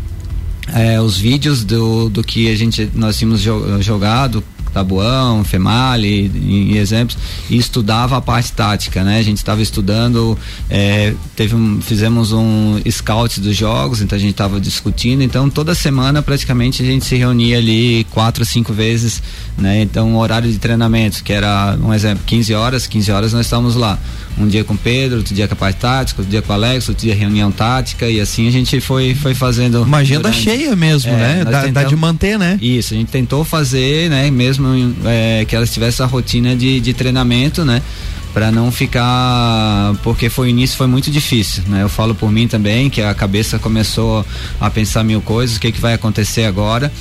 é, 0.73 0.99
os 0.99 1.17
vídeos 1.17 1.63
do, 1.63 2.09
do 2.09 2.23
que 2.23 2.49
a 2.49 2.55
gente 2.55 2.89
nós 2.93 3.17
tínhamos 3.17 3.41
jogado 3.81 4.43
Tabuão, 4.73 5.43
Female 5.43 6.07
e, 6.07 6.73
e, 6.73 6.77
exemplos, 6.77 7.17
e 7.49 7.57
estudava 7.57 8.17
a 8.17 8.21
parte 8.21 8.51
tática, 8.51 9.03
né? 9.03 9.19
A 9.19 9.23
gente 9.23 9.37
estava 9.37 9.61
estudando, 9.61 10.37
é, 10.69 11.13
teve 11.35 11.55
um, 11.55 11.79
fizemos 11.81 12.31
um 12.31 12.81
scout 12.89 13.39
dos 13.39 13.55
jogos, 13.55 14.01
então 14.01 14.15
a 14.15 14.19
gente 14.19 14.31
estava 14.31 14.59
discutindo, 14.59 15.21
então 15.21 15.49
toda 15.49 15.75
semana 15.75 16.21
praticamente 16.21 16.81
a 16.81 16.85
gente 16.85 17.05
se 17.05 17.15
reunia 17.15 17.57
ali 17.57 18.05
quatro, 18.11 18.43
cinco 18.43 18.73
vezes, 18.73 19.21
né? 19.57 19.81
Então 19.81 20.15
horário 20.17 20.51
de 20.51 20.57
treinamento, 20.57 21.23
que 21.23 21.31
era 21.31 21.77
um 21.81 21.93
exemplo, 21.93 22.23
15 22.25 22.53
horas, 22.53 22.87
15 22.87 23.11
horas 23.11 23.33
nós 23.33 23.45
estávamos 23.45 23.75
lá. 23.75 23.99
Um 24.35 24.47
dia 24.47 24.63
com 24.63 24.73
o 24.73 24.77
Pedro, 24.77 25.17
outro 25.19 25.35
dia 25.35 25.47
com 25.47 25.53
a 25.53 25.57
parte 25.57 25.77
tática, 25.77 26.21
outro 26.21 26.31
dia 26.31 26.41
com 26.41 26.51
o 26.51 26.55
Alex, 26.55 26.89
outro 26.89 27.03
dia 27.03 27.13
reunião 27.13 27.51
tática 27.51 28.09
e 28.09 28.19
assim 28.19 28.47
a 28.47 28.51
gente 28.51 28.81
foi, 28.81 29.13
foi 29.13 29.35
fazendo. 29.35 29.83
Uma 29.83 29.99
agenda 29.99 30.23
durante, 30.23 30.41
cheia 30.41 30.75
mesmo, 30.75 31.11
é, 31.11 31.15
né? 31.15 31.45
Dá, 31.45 31.61
tentamos, 31.61 31.73
dá 31.73 31.83
de 31.83 31.95
manter, 31.95 32.39
né? 32.39 32.57
Isso, 32.59 32.93
a 32.95 32.97
gente 32.97 33.09
tentou 33.09 33.43
fazer, 33.43 34.09
né? 34.09 34.31
Mesmo 34.31 34.62
mesmo 34.69 34.95
é, 35.05 35.45
que 35.45 35.55
elas 35.55 35.71
tivessem 35.71 36.05
a 36.05 36.07
rotina 36.07 36.55
de, 36.55 36.79
de 36.79 36.93
treinamento, 36.93 37.63
né? 37.63 37.81
para 38.33 38.51
não 38.51 38.71
ficar 38.71 39.93
porque 40.01 40.27
foi 40.27 40.47
o 40.47 40.49
início 40.49 40.75
foi 40.75 40.87
muito 40.87 41.11
difícil 41.11 41.61
né 41.67 41.83
eu 41.83 41.89
falo 41.89 42.15
por 42.15 42.31
mim 42.31 42.47
também 42.47 42.89
que 42.89 42.99
a 42.99 43.13
cabeça 43.13 43.59
começou 43.59 44.25
a 44.59 44.71
pensar 44.71 45.03
mil 45.03 45.21
coisas 45.21 45.57
o 45.57 45.59
que 45.59 45.71
que 45.71 45.79
vai 45.79 45.93
acontecer 45.93 46.45
agora 46.45 46.91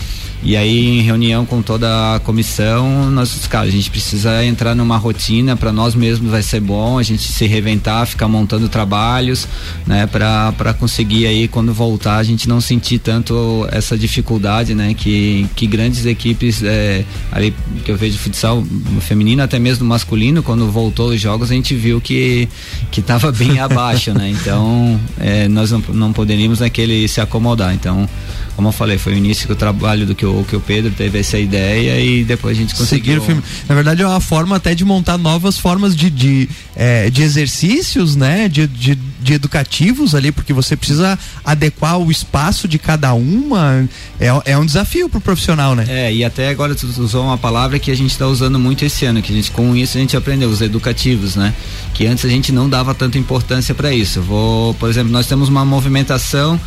e 0.45 0.57
aí, 0.57 0.99
em 0.99 1.03
reunião 1.03 1.47
com 1.47 1.63
toda 1.63 2.17
a 2.17 2.21
comissão, 2.21 3.09
nós, 3.13 3.47
cara, 3.47 3.67
a 3.67 3.71
gente 3.71 3.89
precisa 3.89 4.45
entrar 4.45 4.75
numa 4.75 4.97
rotina, 4.97 5.57
para 5.57 5.71
nós 5.71 5.95
mesmos 5.95 6.33
vai 6.33 6.43
ser 6.43 6.59
bom, 6.59 6.99
a 6.99 7.03
gente 7.05 7.23
se 7.23 7.47
reventar, 7.47 8.07
ficar 8.09 8.27
montando 8.27 8.69
trabalhos, 8.69 9.47
né, 9.87 10.05
para 10.09 10.75
conseguir 10.75 11.27
aí, 11.27 11.47
quando 11.47 11.73
voltar, 11.73 12.17
a 12.17 12.25
gente 12.25 12.49
não 12.49 12.61
sentir 12.61 12.99
tanto 12.99 13.69
essa 13.71 13.97
dificuldade, 13.97 14.75
né, 14.75 14.95
que, 14.95 15.47
que 15.55 15.65
grandes 15.65 16.07
equipes, 16.07 16.61
é, 16.65 17.05
ali 17.31 17.55
que 17.85 17.93
eu 17.93 17.97
vejo 17.97 18.19
futsal 18.19 18.65
feminino, 19.01 19.45
até 19.45 19.61
mesmo 19.61 19.87
masculino, 19.87 20.43
quando 20.43 20.69
voltou 20.73 21.11
os 21.11 21.21
jogos, 21.21 21.53
a 21.53 21.55
gente 21.55 21.73
viu 21.77 22.01
que, 22.01 22.49
que 22.91 23.01
tava 23.01 23.31
bem 23.31 23.59
abaixo, 23.63 24.13
né, 24.13 24.29
então, 24.31 25.01
é, 25.21 25.47
nós 25.47 25.71
não, 25.71 25.81
não 25.91 26.13
poderíamos 26.13 26.59
naquele 26.59 27.07
se 27.07 27.21
acomodar, 27.21 27.73
então, 27.73 28.09
como 28.57 28.69
eu 28.69 28.73
falei, 28.73 28.99
foi 28.99 29.15
o 29.15 29.17
início 29.17 29.49
do 29.49 29.57
trabalho 29.57 30.07
do 30.07 30.15
que 30.15 30.27
o, 30.27 30.45
que 30.45 30.55
o 30.55 30.61
Pedro 30.61 30.91
teve 30.93 31.19
essa 31.19 31.39
ideia 31.39 32.01
e 32.01 32.25
depois 32.25 32.57
a 32.57 32.61
gente 32.61 32.75
conseguiu. 32.75 33.21
O 33.21 33.25
filme. 33.25 33.43
Na 33.69 33.75
verdade, 33.75 34.03
é 34.03 34.07
uma 34.07 34.21
forma 34.21 34.57
até 34.57 34.75
de 34.75 34.85
montar 34.85 35.17
novas 35.17 35.59
formas 35.59 35.97
de, 35.97 36.11
de, 36.11 36.49
é, 36.77 37.09
de 37.11 37.23
exercícios, 37.23 38.15
né? 38.15 38.49
De, 38.49 38.67
de, 38.67 38.99
de, 39.23 39.33
educativos 39.33 40.15
ali, 40.15 40.33
porque 40.33 40.53
você 40.53 40.77
precisa 40.77 41.19
adequar 41.45 41.99
o 41.99 42.11
espaço 42.11 42.67
de 42.67 42.79
cada 42.79 43.15
uma. 43.15 43.89
É, 44.21 44.53
é 44.53 44.59
um 44.59 44.67
desafio 44.67 45.09
pro 45.09 45.21
profissional, 45.21 45.75
né? 45.75 45.87
É, 45.89 46.13
e 46.13 46.25
até 46.25 46.49
agora 46.49 46.75
tu 46.75 46.87
usou 46.87 47.25
uma 47.25 47.39
palavra 47.39 47.79
que 47.79 47.91
a 47.91 47.97
gente 47.97 48.11
está 48.11 48.27
usando 48.27 48.59
muito 48.59 48.85
esse 48.85 49.05
ano, 49.05 49.23
que 49.23 49.33
a 49.33 49.37
gente, 49.37 49.51
com 49.51 49.75
isso 49.77 49.97
a 49.97 50.01
gente 50.01 50.17
aprendeu, 50.17 50.49
os 50.49 50.61
educativos, 50.61 51.37
né? 51.37 51.55
Que 51.95 52.07
antes 52.07 52.25
a 52.25 52.29
gente 52.29 52.53
não 52.53 52.69
dava 52.69 52.95
tanta 52.95 53.19
importância 53.19 53.75
para 53.75 53.93
isso. 53.93 54.21
vou, 54.21 54.75
por 54.75 54.89
exemplo, 54.89 55.13
nós 55.13 55.27
temos 55.27 55.49
uma 55.49 55.65
movimentação 55.65 56.61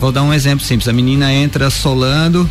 Vou 0.00 0.12
dar 0.12 0.22
um 0.22 0.32
exemplo 0.32 0.64
simples. 0.64 0.88
A 0.88 0.92
menina 0.92 1.32
entra 1.32 1.70
solando, 1.70 2.48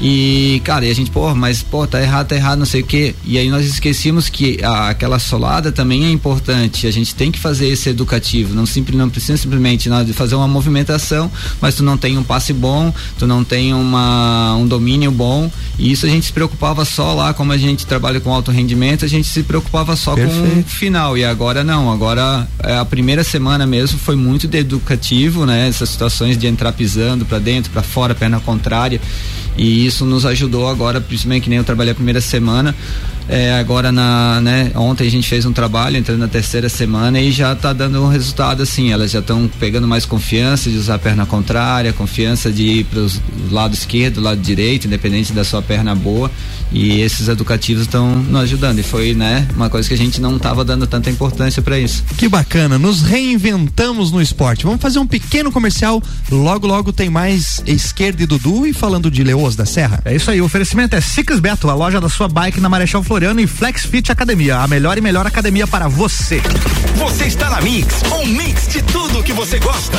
e, 0.00 0.62
cara, 0.64 0.86
e 0.86 0.90
a 0.90 0.94
gente, 0.94 1.10
pô, 1.10 1.34
mas, 1.34 1.62
pô, 1.62 1.86
tá 1.86 2.00
errado, 2.00 2.28
tá 2.28 2.34
errado, 2.34 2.58
não 2.58 2.64
sei 2.64 2.80
o 2.80 2.86
quê. 2.86 3.14
E 3.22 3.36
aí 3.36 3.50
nós 3.50 3.66
esquecemos 3.66 4.30
que 4.30 4.58
a, 4.64 4.88
aquela 4.88 5.18
solada 5.18 5.70
também 5.70 6.06
é 6.06 6.10
importante. 6.10 6.86
A 6.86 6.90
gente 6.90 7.14
tem 7.14 7.30
que 7.30 7.38
fazer 7.38 7.68
esse 7.68 7.90
educativo. 7.90 8.54
Não, 8.54 8.64
simples, 8.64 8.96
não 8.96 9.10
precisa 9.10 9.36
simplesmente 9.36 9.90
não, 9.90 10.02
de 10.02 10.14
fazer 10.14 10.36
uma 10.36 10.48
movimentação, 10.48 11.30
mas 11.60 11.74
tu 11.74 11.82
não 11.82 11.98
tem 11.98 12.16
um 12.16 12.22
passe 12.22 12.54
bom, 12.54 12.92
tu 13.18 13.26
não 13.26 13.44
tem 13.44 13.74
uma, 13.74 14.56
um 14.56 14.66
domínio 14.66 15.10
bom. 15.10 15.50
E 15.78 15.92
isso 15.92 16.06
a 16.06 16.08
gente 16.08 16.26
se 16.26 16.32
preocupava 16.32 16.82
só 16.86 17.12
lá, 17.12 17.34
como 17.34 17.52
a 17.52 17.58
gente 17.58 17.84
trabalha 17.84 18.20
com 18.20 18.32
alto 18.32 18.50
rendimento, 18.50 19.04
a 19.04 19.08
gente 19.08 19.28
se 19.28 19.42
preocupava 19.42 19.94
só 19.96 20.14
Perfeito. 20.14 20.54
com 20.54 20.60
o 20.60 20.64
final. 20.64 21.18
E 21.18 21.26
agora 21.26 21.62
não, 21.62 21.92
agora 21.92 22.48
é, 22.62 22.78
a 22.78 22.86
primeira 22.86 23.22
semana 23.22 23.66
mesmo 23.66 23.98
foi 23.98 24.16
muito 24.16 24.48
de 24.48 24.56
educativo, 24.56 25.44
né? 25.44 25.68
Essas 25.68 25.90
situações 25.90 26.38
de 26.38 26.46
entrar 26.46 26.72
pisando 26.72 27.26
para 27.26 27.38
dentro, 27.38 27.70
para 27.70 27.82
fora, 27.82 28.14
perna 28.14 28.40
contrária. 28.40 28.98
E 29.60 29.84
isso 29.84 30.06
nos 30.06 30.24
ajudou 30.24 30.66
agora, 30.66 31.02
principalmente 31.02 31.42
que 31.42 31.50
nem 31.50 31.58
eu 31.58 31.64
trabalhei 31.64 31.92
a 31.92 31.94
primeira 31.94 32.18
semana, 32.18 32.74
é, 33.30 33.54
agora 33.54 33.92
na, 33.92 34.40
né, 34.40 34.72
ontem 34.74 35.06
a 35.06 35.10
gente 35.10 35.28
fez 35.28 35.46
um 35.46 35.52
trabalho, 35.52 35.96
entrando 35.96 36.18
na 36.18 36.26
terceira 36.26 36.68
semana 36.68 37.20
e 37.20 37.30
já 37.30 37.52
está 37.52 37.72
dando 37.72 38.02
um 38.02 38.08
resultado 38.08 38.62
assim, 38.62 38.90
elas 38.90 39.12
já 39.12 39.20
estão 39.20 39.48
pegando 39.60 39.86
mais 39.86 40.04
confiança 40.04 40.68
de 40.68 40.76
usar 40.76 40.96
a 40.96 40.98
perna 40.98 41.24
contrária, 41.24 41.92
confiança 41.92 42.50
de 42.50 42.64
ir 42.64 42.84
para 42.84 43.00
o 43.00 43.10
lado 43.52 43.72
esquerdo, 43.72 44.20
lado 44.20 44.40
direito, 44.40 44.88
independente 44.88 45.32
da 45.32 45.44
sua 45.44 45.62
perna 45.62 45.94
boa. 45.94 46.28
E 46.72 47.00
esses 47.00 47.26
educativos 47.28 47.82
estão 47.82 48.14
nos 48.16 48.42
ajudando. 48.42 48.78
E 48.78 48.82
foi, 48.82 49.12
né, 49.14 49.46
uma 49.56 49.68
coisa 49.68 49.88
que 49.88 49.94
a 49.94 49.98
gente 49.98 50.20
não 50.20 50.36
estava 50.36 50.64
dando 50.64 50.86
tanta 50.86 51.10
importância 51.10 51.60
para 51.60 51.78
isso. 51.78 52.04
Que 52.16 52.28
bacana, 52.28 52.78
nos 52.78 53.02
reinventamos 53.02 54.12
no 54.12 54.22
esporte. 54.22 54.64
Vamos 54.64 54.80
fazer 54.80 54.98
um 54.98 55.06
pequeno 55.06 55.50
comercial. 55.50 56.02
Logo, 56.30 56.66
logo 56.66 56.92
tem 56.92 57.10
mais 57.10 57.62
esquerda 57.66 58.22
e 58.22 58.26
Dudu 58.26 58.66
e 58.66 58.72
falando 58.72 59.10
de 59.10 59.24
Leoas 59.24 59.56
da 59.56 59.66
Serra. 59.66 60.00
É 60.04 60.14
isso 60.14 60.30
aí, 60.30 60.40
o 60.40 60.44
oferecimento 60.44 60.94
é 60.94 61.00
Ciclis 61.00 61.40
Beto, 61.40 61.68
a 61.68 61.74
loja 61.74 62.00
da 62.00 62.08
sua 62.08 62.28
bike 62.28 62.60
na 62.60 62.68
Marechal 62.68 63.02
Floriano 63.20 63.40
e 63.42 63.46
Flex 63.46 63.84
Fit 63.84 64.10
Academia, 64.10 64.56
a 64.60 64.66
melhor 64.66 64.96
e 64.96 65.02
melhor 65.02 65.26
academia 65.26 65.66
para 65.66 65.88
você. 65.88 66.40
Você 66.96 67.26
está 67.26 67.50
na 67.50 67.60
Mix, 67.60 68.00
um 68.10 68.24
mix 68.24 68.66
de 68.66 68.80
tudo 68.80 69.22
que 69.22 69.34
você 69.34 69.58
gosta. 69.58 69.98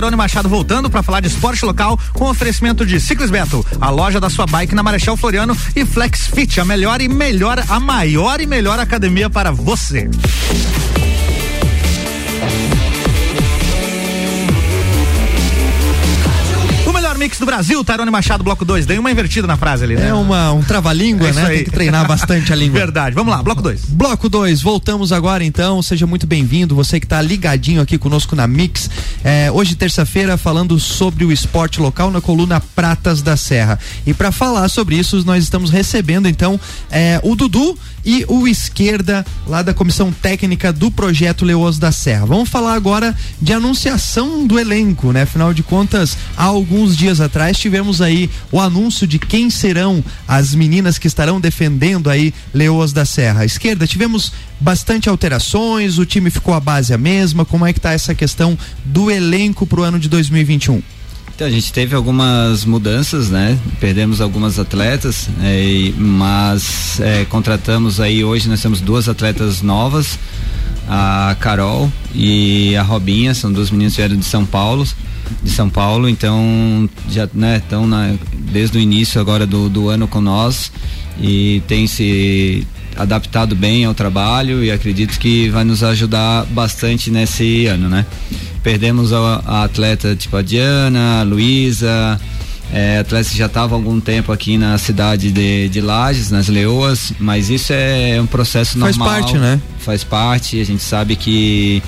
48 0.01 0.11
Tarone 0.11 0.15
Machado 0.15 0.49
voltando 0.49 0.89
para 0.89 1.03
falar 1.03 1.19
de 1.19 1.27
esporte 1.27 1.63
local 1.63 1.97
com 2.13 2.25
oferecimento 2.25 2.83
de 2.83 2.99
Ciclis 2.99 3.29
Beto, 3.29 3.63
a 3.79 3.91
loja 3.91 4.19
da 4.19 4.31
sua 4.31 4.47
bike 4.47 4.73
na 4.73 4.81
Marechal 4.81 5.15
Floriano 5.15 5.55
e 5.75 5.85
Flex 5.85 6.25
Fit, 6.27 6.59
a 6.59 6.65
melhor 6.65 7.01
e 7.01 7.07
melhor, 7.07 7.63
a 7.69 7.79
maior 7.79 8.41
e 8.41 8.47
melhor 8.47 8.79
academia 8.79 9.29
para 9.29 9.51
você. 9.51 10.09
Do 17.41 17.45
Brasil, 17.45 17.83
Tarone 17.83 18.11
Machado, 18.11 18.43
bloco 18.43 18.63
2. 18.63 18.85
Dei 18.85 18.99
uma 18.99 19.11
invertida 19.11 19.47
na 19.47 19.57
frase 19.57 19.83
ali, 19.83 19.95
né? 19.95 20.09
É 20.09 20.13
uma, 20.13 20.53
um 20.53 20.61
trava-língua, 20.61 21.27
É 21.27 21.33
né? 21.33 21.45
Tem 21.47 21.63
que 21.63 21.71
treinar 21.71 22.07
bastante 22.07 22.53
a 22.53 22.55
língua. 22.55 22.79
Verdade. 22.79 23.15
Vamos 23.15 23.33
lá, 23.33 23.41
bloco 23.41 23.61
2. 23.61 23.85
Bloco 23.89 24.29
2, 24.29 24.61
voltamos 24.61 25.11
agora 25.11 25.43
então. 25.43 25.81
Seja 25.81 26.05
muito 26.05 26.27
bem-vindo, 26.27 26.75
você 26.75 26.99
que 26.99 27.05
está 27.05 27.19
ligadinho 27.21 27.81
aqui 27.81 27.97
conosco 27.97 28.35
na 28.35 28.45
Mix. 28.45 28.89
É, 29.23 29.51
hoje, 29.51 29.75
terça-feira, 29.75 30.37
falando 30.37 30.79
sobre 30.79 31.25
o 31.25 31.31
esporte 31.31 31.81
local 31.81 32.11
na 32.11 32.21
coluna 32.21 32.61
Pratas 32.75 33.23
da 33.23 33.35
Serra. 33.35 33.79
E 34.05 34.13
para 34.13 34.31
falar 34.31 34.69
sobre 34.69 34.95
isso, 34.95 35.23
nós 35.25 35.43
estamos 35.43 35.71
recebendo 35.71 36.29
então 36.29 36.59
é, 36.91 37.19
o 37.23 37.35
Dudu 37.35 37.77
e 38.05 38.25
o 38.27 38.47
Esquerda, 38.47 39.25
lá 39.47 39.61
da 39.61 39.73
comissão 39.73 40.11
técnica 40.11 40.71
do 40.71 40.89
projeto 40.91 41.45
Leoas 41.45 41.77
da 41.77 41.91
Serra. 41.91 42.25
Vamos 42.25 42.49
falar 42.49 42.73
agora 42.73 43.15
de 43.41 43.53
anunciação 43.53 44.45
do 44.45 44.59
elenco, 44.59 45.11
né? 45.11 45.23
Afinal 45.23 45.53
de 45.53 45.63
contas, 45.63 46.17
há 46.35 46.43
alguns 46.43 46.95
dias 46.95 47.19
atrás 47.19 47.30
tivemos 47.57 48.01
aí 48.01 48.29
o 48.51 48.59
anúncio 48.59 49.07
de 49.07 49.17
quem 49.17 49.49
serão 49.49 50.03
as 50.27 50.53
meninas 50.53 50.97
que 50.97 51.07
estarão 51.07 51.39
defendendo 51.39 52.09
aí 52.09 52.33
Leoas 52.53 52.93
da 52.93 53.05
Serra. 53.05 53.45
Esquerda, 53.45 53.87
tivemos 53.87 54.31
bastante 54.59 55.09
alterações, 55.09 55.97
o 55.97 56.05
time 56.05 56.29
ficou 56.29 56.53
a 56.53 56.59
base 56.59 56.93
a 56.93 56.97
mesma. 56.97 57.45
Como 57.45 57.65
é 57.65 57.73
que 57.73 57.79
tá 57.79 57.93
essa 57.93 58.13
questão 58.13 58.57
do 58.85 59.09
elenco 59.09 59.65
pro 59.65 59.83
ano 59.83 59.97
de 59.97 60.07
2021? 60.09 60.81
Então, 61.33 61.47
a 61.47 61.51
gente 61.51 61.73
teve 61.73 61.95
algumas 61.95 62.65
mudanças, 62.65 63.29
né? 63.29 63.57
Perdemos 63.79 64.21
algumas 64.21 64.59
atletas, 64.59 65.27
é, 65.41 65.91
mas 65.97 66.99
é, 66.99 67.25
contratamos 67.25 67.99
aí 67.99 68.23
hoje 68.23 68.47
nós 68.47 68.61
temos 68.61 68.79
duas 68.79 69.09
atletas 69.09 69.63
novas, 69.63 70.19
a 70.93 71.37
Carol 71.39 71.89
e 72.13 72.75
a 72.75 72.83
Robinha, 72.83 73.33
são 73.33 73.49
duas 73.49 73.71
meninas 73.71 73.93
que 73.93 74.01
vieram 74.01 74.17
de 74.17 74.25
São 74.25 74.45
Paulo, 74.45 74.85
de 75.41 75.49
São 75.49 75.69
Paulo, 75.69 76.09
então 76.09 76.89
já 77.09 77.29
né, 77.33 77.57
estão 77.57 77.89
desde 78.33 78.77
o 78.77 78.81
início 78.81 79.21
agora 79.21 79.47
do, 79.47 79.69
do 79.69 79.87
ano 79.87 80.05
com 80.05 80.19
nós 80.19 80.69
e 81.17 81.63
tem 81.65 81.87
se 81.87 82.67
adaptado 82.97 83.55
bem 83.55 83.85
ao 83.85 83.93
trabalho 83.93 84.61
e 84.61 84.69
acredito 84.69 85.17
que 85.17 85.47
vai 85.47 85.63
nos 85.63 85.81
ajudar 85.81 86.45
bastante 86.47 87.09
nesse 87.09 87.67
ano, 87.67 87.87
né? 87.87 88.05
Perdemos 88.61 89.13
a, 89.13 89.41
a 89.45 89.63
atleta 89.63 90.13
tipo 90.13 90.35
a 90.35 90.41
Diana, 90.41 91.21
a 91.21 91.23
Luísa, 91.23 92.19
é, 92.71 93.03
que 93.29 93.37
já 93.37 93.47
estavam 93.47 93.77
há 93.77 93.81
algum 93.81 93.99
tempo 93.99 94.31
aqui 94.31 94.57
na 94.57 94.77
cidade 94.77 95.31
de, 95.31 95.67
de 95.69 95.81
Lages, 95.81 96.31
nas 96.31 96.47
Leoas, 96.47 97.11
mas 97.19 97.49
isso 97.49 97.73
é 97.73 98.19
um 98.21 98.25
processo 98.25 98.79
Faz 98.79 98.95
normal. 98.97 99.21
parte, 99.21 99.37
né? 99.37 99.61
Faz 99.79 100.03
parte, 100.03 100.59
a 100.59 100.63
gente 100.63 100.81
sabe 100.81 101.15
que 101.15 101.83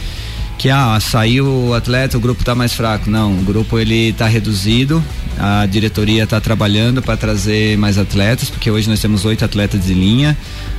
que 0.63 0.70
ah, 0.70 0.98
saiu 1.01 1.46
o 1.46 1.74
atleta, 1.74 2.17
o 2.17 2.22
grupo 2.22 2.41
está 2.41 2.55
mais 2.55 2.72
fraco. 2.72 3.10
Não, 3.10 3.38
o 3.38 3.41
grupo 3.41 3.77
ele 3.77 4.12
está 4.12 4.27
reduzido. 4.27 5.03
A 5.38 5.65
diretoria 5.65 6.24
está 6.24 6.39
trabalhando 6.39 7.01
para 7.01 7.17
trazer 7.17 7.77
mais 7.77 7.98
atletas, 7.98 8.50
porque 8.50 8.72
hoje 8.72 8.89
nós 8.89 9.01
temos 9.01 9.25
oito 9.25 9.43
atletas 9.43 9.84
de 9.84 9.93
linha, 9.93 10.38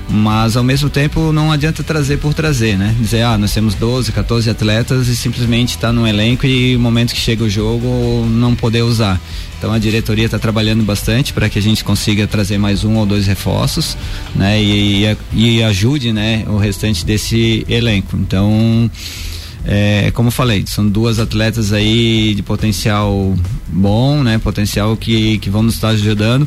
mas 0.08 0.56
ao 0.56 0.64
mesmo 0.64 0.88
tempo 0.88 1.32
não 1.32 1.52
adianta 1.52 1.82
trazer 1.82 2.16
por 2.16 2.32
trazer, 2.32 2.78
né? 2.78 2.96
Dizer, 2.98 3.24
ah, 3.24 3.36
nós 3.36 3.52
temos 3.52 3.74
12, 3.74 4.10
14 4.10 4.48
atletas 4.48 5.06
e 5.08 5.14
simplesmente 5.14 5.74
está 5.76 5.92
no 5.92 6.06
elenco 6.06 6.46
e 6.46 6.72
no 6.76 6.80
momento 6.80 7.12
que 7.12 7.20
chega 7.20 7.44
o 7.44 7.50
jogo 7.50 7.86
não 8.26 8.54
poder 8.54 8.80
usar. 8.80 9.20
Então 9.58 9.70
a 9.70 9.78
diretoria 9.78 10.24
está 10.24 10.38
trabalhando 10.38 10.82
bastante 10.82 11.30
para 11.30 11.46
que 11.50 11.58
a 11.58 11.62
gente 11.62 11.84
consiga 11.84 12.26
trazer 12.26 12.56
mais 12.56 12.84
um 12.84 12.96
ou 12.96 13.04
dois 13.04 13.26
reforços, 13.26 13.98
né? 14.34 14.62
E, 14.62 15.04
e, 15.04 15.58
e 15.58 15.62
ajude, 15.62 16.10
né, 16.10 16.42
o 16.46 16.56
restante 16.56 17.04
desse 17.04 17.66
elenco. 17.68 18.16
Então 18.16 18.90
é, 19.66 20.10
como 20.12 20.30
falei, 20.30 20.64
são 20.66 20.86
duas 20.86 21.18
atletas 21.18 21.72
aí 21.72 22.34
de 22.34 22.42
potencial 22.42 23.34
bom, 23.68 24.22
né? 24.22 24.38
Potencial 24.38 24.96
que, 24.96 25.38
que 25.38 25.48
vão 25.48 25.62
nos 25.62 25.74
estar 25.74 25.88
ajudando. 25.88 26.46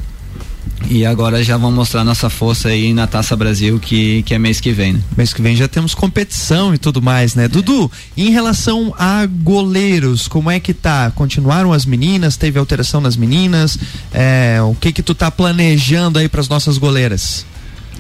E 0.90 1.06
agora 1.06 1.44
já 1.44 1.58
vão 1.58 1.72
mostrar 1.72 2.04
nossa 2.04 2.30
força 2.30 2.70
aí 2.70 2.94
na 2.94 3.08
Taça 3.08 3.36
Brasil, 3.36 3.80
que, 3.80 4.22
que 4.24 4.34
é 4.34 4.40
mês 4.40 4.62
que 4.62 4.72
vem, 4.72 4.94
né? 4.94 5.02
Mês 5.18 5.34
que 5.34 5.42
vem 5.42 5.56
já 5.56 5.68
temos 5.68 5.96
competição 5.96 6.74
e 6.74 6.78
tudo 6.78 7.02
mais, 7.02 7.36
né? 7.36 7.48
Dudu, 7.48 7.92
em 8.16 8.30
relação 8.30 8.94
a 8.98 9.26
goleiros, 9.26 10.28
como 10.28 10.52
é 10.52 10.60
que 10.60 10.74
tá? 10.74 11.12
Continuaram 11.12 11.74
as 11.74 11.86
meninas? 11.86 12.38
Teve 12.38 12.60
alteração 12.60 13.02
nas 13.02 13.18
meninas? 13.18 13.78
É, 14.14 14.60
o 14.62 14.76
que 14.76 14.92
que 14.92 15.02
tu 15.02 15.16
tá 15.16 15.32
planejando 15.32 16.20
aí 16.20 16.30
para 16.30 16.42
as 16.42 16.48
nossas 16.48 16.78
goleiras? 16.78 17.46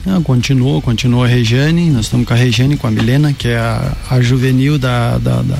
Não, 0.08 0.24
continuou, 0.24 0.82
continua 0.82 1.26
a 1.26 1.28
Regiane, 1.28 1.90
nós 1.90 2.06
estamos 2.06 2.26
com 2.26 2.34
a 2.34 2.38
Regiane, 2.38 2.78
com 2.78 2.88
a 2.88 2.92
Milena, 2.92 3.34
que 3.34 3.50
é 3.50 3.58
a, 3.58 3.92
a 4.10 4.22
juvenil 4.22 4.78
da, 4.80 5.18
da, 5.18 5.42
da- 5.42 5.60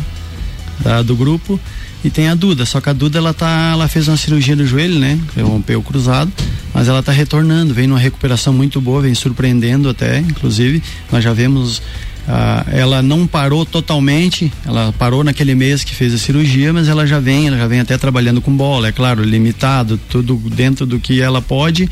da- 0.80 1.01
do 1.01 1.18
grupo, 1.18 1.60
e 2.01 2.10
tem 2.10 2.30
a 2.30 2.34
Duda, 2.34 2.66
só 2.66 2.80
que 2.80 2.89
a 2.89 2.94
Duda 2.94 3.18
ela 3.18 3.34
tá, 3.34 3.72
ela 3.74 3.89
fez 3.89 4.08
uma 4.08 4.16
cirurgia 4.16 4.56
no 4.56 4.66
joelho, 4.66 5.00
né? 5.00 5.20
Rompeu 5.38 5.80
o 5.80 5.84
cruzado, 5.84 6.32
mas 6.74 6.88
ela 6.88 7.04
tá 7.04 7.12
retornando, 7.12 7.74
vem 7.74 7.88
numa 7.88 8.00
recuperação 8.00 8.54
muito 8.54 8.80
boa, 8.80 9.01
vem 9.01 9.13
surpreendendo 9.13 9.89
até, 9.89 10.20
inclusive, 10.20 10.82
nós 11.12 11.22
já 11.22 11.34
vemos 11.34 11.82
ah, 12.25 12.66
ela 12.72 13.01
não 13.01 13.27
parou 13.27 13.66
totalmente, 13.66 14.50
ela 14.66 14.94
parou 14.98 15.25
naquele 15.25 15.56
mês 15.56 15.84
que 15.84 15.94
fez 15.94 16.13
a 16.13 16.18
cirurgia, 16.18 16.72
mas 16.72 16.88
ela 16.88 17.06
já 17.06 17.20
vem, 17.20 17.48
ela 17.48 17.58
já 17.58 17.68
vem 17.68 17.82
até 17.82 17.98
trabalhando 17.98 18.39
com 18.42 18.56
bola, 18.56 18.88
é 18.88 18.92
claro, 18.94 19.24
limitado, 19.25 20.00
tudo 20.10 20.36
dentro 20.56 20.86
do 20.86 21.00
que 21.00 21.20
ela 21.20 21.42
pode. 21.42 21.89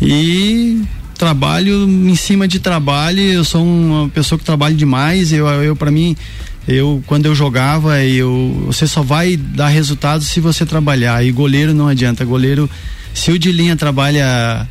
E 0.00 0.80
trabalho 1.18 1.84
em 1.84 2.14
cima 2.14 2.46
de 2.46 2.60
trabalho, 2.60 3.20
eu 3.20 3.44
sou 3.44 3.62
uma 3.62 4.08
pessoa 4.08 4.38
que 4.38 4.44
trabalha 4.44 4.74
demais, 4.74 5.32
eu, 5.32 5.46
eu 5.46 5.74
para 5.74 5.90
mim, 5.90 6.16
eu 6.66 7.02
quando 7.06 7.26
eu 7.26 7.34
jogava, 7.34 8.02
eu 8.02 8.64
você 8.66 8.86
só 8.86 9.02
vai 9.02 9.36
dar 9.36 9.68
resultado 9.68 10.22
se 10.22 10.40
você 10.40 10.64
trabalhar. 10.64 11.22
E 11.24 11.32
goleiro 11.32 11.74
não 11.74 11.88
adianta, 11.88 12.24
goleiro 12.24 12.70
se 13.12 13.32
o 13.32 13.38
de 13.38 13.50
linha 13.50 13.76
trabalha 13.76 14.66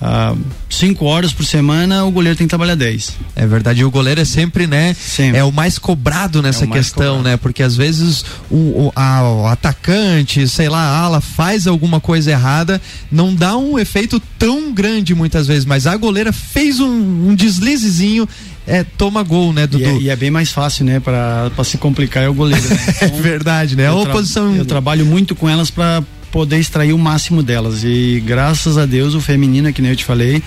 ah, 0.00 0.34
cinco 0.68 1.06
horas 1.06 1.32
por 1.32 1.44
semana, 1.44 2.04
o 2.04 2.10
goleiro 2.10 2.36
tem 2.36 2.46
que 2.46 2.50
trabalhar 2.50 2.74
10. 2.74 3.14
É 3.34 3.46
verdade, 3.46 3.80
e 3.80 3.84
o 3.84 3.90
goleiro 3.90 4.20
é 4.20 4.24
sempre, 4.24 4.66
né? 4.66 4.94
Sempre. 4.94 5.38
É 5.38 5.44
o 5.44 5.50
mais 5.50 5.78
cobrado 5.78 6.42
nessa 6.42 6.64
É 6.64 6.66
mais 6.66 6.82
questão, 6.86 7.16
cobrado. 7.16 7.28
né? 7.30 7.36
Porque 7.38 7.62
às 7.62 7.74
vezes 7.76 8.24
o, 8.50 8.56
o- 8.56 8.92
a- 8.94 9.22
o 9.22 9.46
atacante, 9.46 10.46
sei 10.48 10.68
lá, 10.68 10.80
a 10.80 10.98
ala 11.00 11.20
faz 11.20 11.66
alguma 11.66 11.98
coisa 12.00 12.30
errada, 12.30 12.80
não 13.10 13.34
dá 13.34 13.56
um 13.56 13.78
efeito 13.78 14.20
tão 14.38 14.72
grande 14.72 15.14
muitas 15.14 15.46
vezes, 15.46 15.64
mas 15.64 15.86
a 15.86 15.96
goleira 15.96 16.32
fez 16.32 16.78
um, 16.80 17.28
um 17.30 17.34
deslizezinho, 17.34 18.28
é, 18.66 18.84
toma 18.84 19.22
gol, 19.22 19.52
né, 19.52 19.62
E 19.62 19.66
Dudu? 19.66 19.84
é, 19.84 19.96
e 19.98 20.10
é 20.10 20.16
bem 20.16 20.30
mais 20.30 20.50
fácil, 20.50 20.84
né? 20.84 21.00
Pra 21.00 21.50
se 21.64 21.78
complicar 21.78 22.22
é 22.24 22.28
o 22.28 22.34
goleiro. 22.34 22.68
Né? 22.68 22.76
É 23.00 23.06
verdade, 23.08 23.76
né? 23.76 23.84
É 23.84 23.88
eu 23.88 24.02
tra-. 24.04 24.42
Eu 24.56 24.64
trabalho 24.64 25.06
muito 25.06 25.34
com 25.34 25.48
elas 25.48 25.70
para 25.70 26.02
poder 26.36 26.58
extrair 26.58 26.92
o 26.92 26.98
máximo 26.98 27.42
delas. 27.42 27.82
E 27.82 28.22
graças 28.26 28.76
a 28.76 28.84
Deus 28.84 29.14
o 29.14 29.22
feminino, 29.22 29.72
que 29.72 29.80
nem 29.80 29.92
eu 29.92 29.96
te 29.96 30.04
falei, 30.04 30.42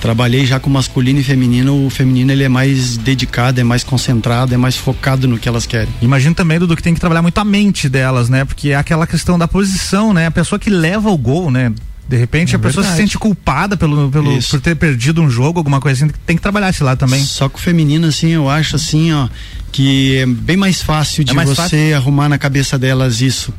trabalhei 0.00 0.46
já 0.46 0.58
com 0.58 0.70
masculino 0.70 1.20
e 1.20 1.22
feminino. 1.22 1.84
O 1.84 1.90
feminino 1.90 2.32
ele 2.32 2.42
é 2.42 2.48
mais 2.48 2.96
dedicado, 2.96 3.60
é 3.60 3.62
mais 3.62 3.84
concentrado, 3.84 4.54
é 4.54 4.56
mais 4.56 4.78
focado 4.78 5.28
no 5.28 5.36
que 5.36 5.46
elas 5.46 5.66
querem. 5.66 5.92
Imagino 6.00 6.34
também, 6.34 6.58
Dudu, 6.58 6.74
que 6.74 6.82
tem 6.82 6.94
que 6.94 7.00
trabalhar 7.00 7.20
muito 7.20 7.36
a 7.36 7.44
mente 7.44 7.86
delas, 7.86 8.30
né? 8.30 8.46
Porque 8.46 8.70
é 8.70 8.76
aquela 8.76 9.06
questão 9.06 9.38
da 9.38 9.46
posição, 9.46 10.14
né? 10.14 10.24
A 10.24 10.30
pessoa 10.30 10.58
que 10.58 10.70
leva 10.70 11.10
o 11.10 11.18
gol, 11.18 11.50
né? 11.50 11.70
De 12.08 12.16
repente 12.16 12.54
É 12.54 12.56
a 12.56 12.58
pessoa 12.58 12.82
verdade. 12.82 12.96
se 12.96 13.02
sente 13.02 13.18
culpada 13.18 13.76
pelo, 13.76 14.10
pelo, 14.10 14.38
Isso. 14.38 14.52
por 14.52 14.60
ter 14.62 14.74
perdido 14.74 15.20
um 15.20 15.28
jogo, 15.28 15.58
alguma 15.60 15.82
coisa 15.82 16.02
assim. 16.06 16.14
Tem 16.24 16.34
que 16.34 16.40
trabalhar 16.42 16.70
esse 16.70 16.82
lado 16.82 16.96
também. 16.96 17.22
Só 17.22 17.46
que 17.46 17.56
o 17.56 17.58
feminino, 17.58 18.06
assim, 18.06 18.30
eu 18.30 18.48
acho 18.48 18.74
assim, 18.74 19.12
ó, 19.12 19.28
que 19.70 20.16
é 20.16 20.24
bem 20.24 20.56
mais 20.56 20.80
fácil 20.80 21.22
de 21.24 21.34
mais 21.34 21.46
você 21.50 21.56
fácil? 21.56 21.96
arrumar 21.96 22.30
na 22.30 22.38
cabeça 22.38 22.78
delas 22.78 23.20
isso. 23.20 23.52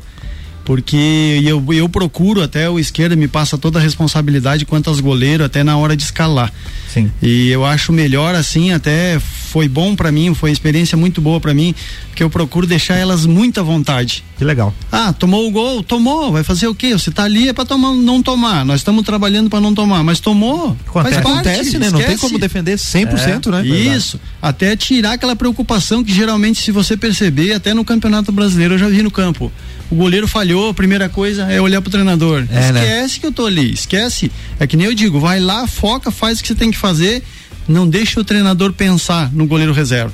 Porque 0.64 1.40
eu, 1.44 1.64
eu 1.72 1.88
procuro, 1.88 2.42
até 2.42 2.68
o 2.70 2.78
esquerda 2.78 3.16
me 3.16 3.26
passa 3.26 3.58
toda 3.58 3.78
a 3.78 3.82
responsabilidade 3.82 4.64
quanto 4.64 4.88
aos 4.88 5.00
goleiros, 5.00 5.46
até 5.46 5.64
na 5.64 5.76
hora 5.76 5.96
de 5.96 6.04
escalar. 6.04 6.52
Sim. 6.88 7.10
E 7.20 7.50
eu 7.50 7.64
acho 7.64 7.92
melhor 7.92 8.34
assim, 8.34 8.72
até 8.72 9.18
foi 9.52 9.68
bom 9.68 9.94
pra 9.94 10.10
mim, 10.10 10.32
foi 10.32 10.48
uma 10.48 10.54
experiência 10.54 10.96
muito 10.96 11.20
boa 11.20 11.38
pra 11.38 11.52
mim, 11.52 11.74
porque 12.08 12.22
eu 12.22 12.30
procuro 12.30 12.66
deixar 12.66 12.96
elas 12.96 13.26
muito 13.26 13.60
à 13.60 13.62
vontade. 13.62 14.24
Que 14.38 14.44
legal. 14.46 14.74
Ah, 14.90 15.12
tomou 15.12 15.46
o 15.46 15.50
gol, 15.50 15.82
tomou, 15.82 16.32
vai 16.32 16.42
fazer 16.42 16.68
o 16.68 16.74
quê? 16.74 16.94
Você 16.94 17.10
tá 17.10 17.24
ali 17.24 17.50
é 17.50 17.52
pra 17.52 17.66
tomar, 17.66 17.92
não 17.92 18.22
tomar. 18.22 18.64
Nós 18.64 18.80
estamos 18.80 19.04
trabalhando 19.04 19.50
pra 19.50 19.60
não 19.60 19.74
tomar, 19.74 20.02
mas 20.02 20.20
tomou. 20.20 20.74
Acontece. 20.86 20.92
Faz 20.92 21.16
parte, 21.16 21.18
Acontece, 21.18 21.78
né? 21.78 21.90
Não 21.90 21.98
tem 21.98 22.14
esquece. 22.14 22.20
como 22.20 22.38
defender 22.38 22.78
100%, 22.78 23.50
né? 23.50 23.66
Isso, 23.66 24.18
até 24.40 24.74
tirar 24.74 25.12
aquela 25.12 25.36
preocupação 25.36 26.02
que 26.02 26.14
geralmente, 26.14 26.62
se 26.62 26.72
você 26.72 26.96
perceber, 26.96 27.52
até 27.52 27.74
no 27.74 27.84
Campeonato 27.84 28.32
Brasileiro 28.32 28.74
eu 28.74 28.78
já 28.78 28.88
vi 28.88 29.02
no 29.02 29.10
campo. 29.10 29.52
O 29.90 29.94
goleiro 29.94 30.26
falhou, 30.26 30.70
a 30.70 30.74
primeira 30.74 31.10
coisa 31.10 31.42
é 31.52 31.60
olhar 31.60 31.82
pro 31.82 31.90
treinador. 31.90 32.46
É, 32.50 32.72
né? 32.72 32.82
esquece 32.82 33.20
que 33.20 33.26
eu 33.26 33.32
tô 33.32 33.44
ali, 33.44 33.74
esquece. 33.74 34.32
É 34.58 34.66
que 34.66 34.78
nem 34.78 34.86
eu 34.86 34.94
digo, 34.94 35.20
vai 35.20 35.38
lá, 35.38 35.66
foca, 35.66 36.10
faz 36.10 36.38
o 36.38 36.42
que 36.42 36.48
você 36.48 36.54
tem 36.54 36.70
que 36.70 36.78
fazer, 36.78 37.22
não 37.68 37.88
deixa 37.88 38.20
o 38.20 38.24
treinador 38.24 38.72
pensar 38.72 39.32
no 39.32 39.46
goleiro 39.46 39.72
reserva. 39.72 40.12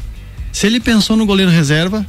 Se 0.52 0.66
ele 0.66 0.80
pensou 0.80 1.16
no 1.16 1.26
goleiro 1.26 1.50
reserva, 1.50 2.04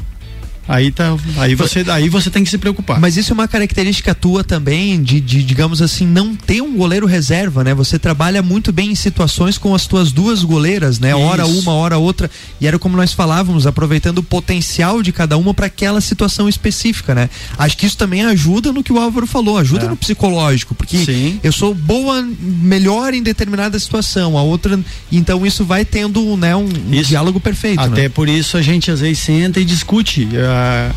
aí 0.70 0.92
tá, 0.92 1.18
aí 1.38 1.56
você, 1.56 1.84
aí 1.90 2.08
você 2.08 2.30
tem 2.30 2.44
que 2.44 2.50
se 2.50 2.58
preocupar. 2.58 3.00
Mas 3.00 3.18
isso 3.18 3.32
é 3.32 3.34
uma 3.34 3.48
característica 3.48 4.14
tua 4.14 4.44
também, 4.44 5.02
de, 5.02 5.20
de, 5.20 5.44
digamos 5.44 5.82
assim, 5.82 6.06
não 6.06 6.36
ter 6.36 6.62
um 6.62 6.78
goleiro 6.78 7.06
reserva, 7.08 7.64
né? 7.64 7.74
Você 7.74 7.98
trabalha 7.98 8.42
muito 8.42 8.72
bem 8.72 8.92
em 8.92 8.96
situações 8.96 9.58
com 9.58 9.74
as 9.74 9.88
tuas 9.88 10.12
duas 10.12 10.44
goleiras, 10.44 11.00
né? 11.00 11.16
Hora 11.16 11.46
Isso. 11.48 11.60
uma, 11.60 11.74
hora 11.74 11.98
outra. 11.98 12.30
E 12.62 12.68
era 12.68 12.78
como 12.78 12.96
nós 12.96 13.12
falávamos, 13.14 13.66
aproveitando 13.66 14.20
o 14.20 14.24
potencial 14.24 15.02
de 15.02 15.12
cada 15.12 15.38
uma 15.38 15.54
para 15.54 15.66
aquela 15.66 16.00
situação 16.00 16.48
específica, 16.48 17.16
né? 17.16 17.30
Acho 17.58 17.76
que 17.76 17.86
isso 17.86 17.98
também 17.98 18.24
ajuda 18.24 18.72
no 18.72 18.84
que 18.84 18.94
o 18.94 19.00
Álvaro 19.00 19.26
falou, 19.26 19.58
ajuda 19.58 19.86
É. 19.86 19.90
no 19.90 19.98
psicológico, 19.98 20.76
porque 20.76 20.98
Sim. 21.00 21.40
eu 21.44 21.52
sou 21.52 21.74
boa, 21.74 22.22
melhor 22.42 23.14
em 23.14 23.24
determinada 23.24 23.80
situação, 23.80 24.38
a 24.38 24.44
outra, 24.44 24.80
então 25.12 25.46
isso 25.46 25.66
vai 25.66 25.84
tendo, 25.84 26.38
né, 26.38 26.56
um, 26.56 26.64
um 26.68 27.02
diálogo 27.02 27.40
perfeito, 27.40 27.80
Até 27.82 28.04
né? 28.04 28.10
por 28.10 28.30
isso 28.30 28.56
a 28.58 28.62
gente 28.62 28.92
às 28.92 29.00
vezes 29.00 29.20
senta 29.20 29.60
e 29.60 29.66
discute 29.66 30.28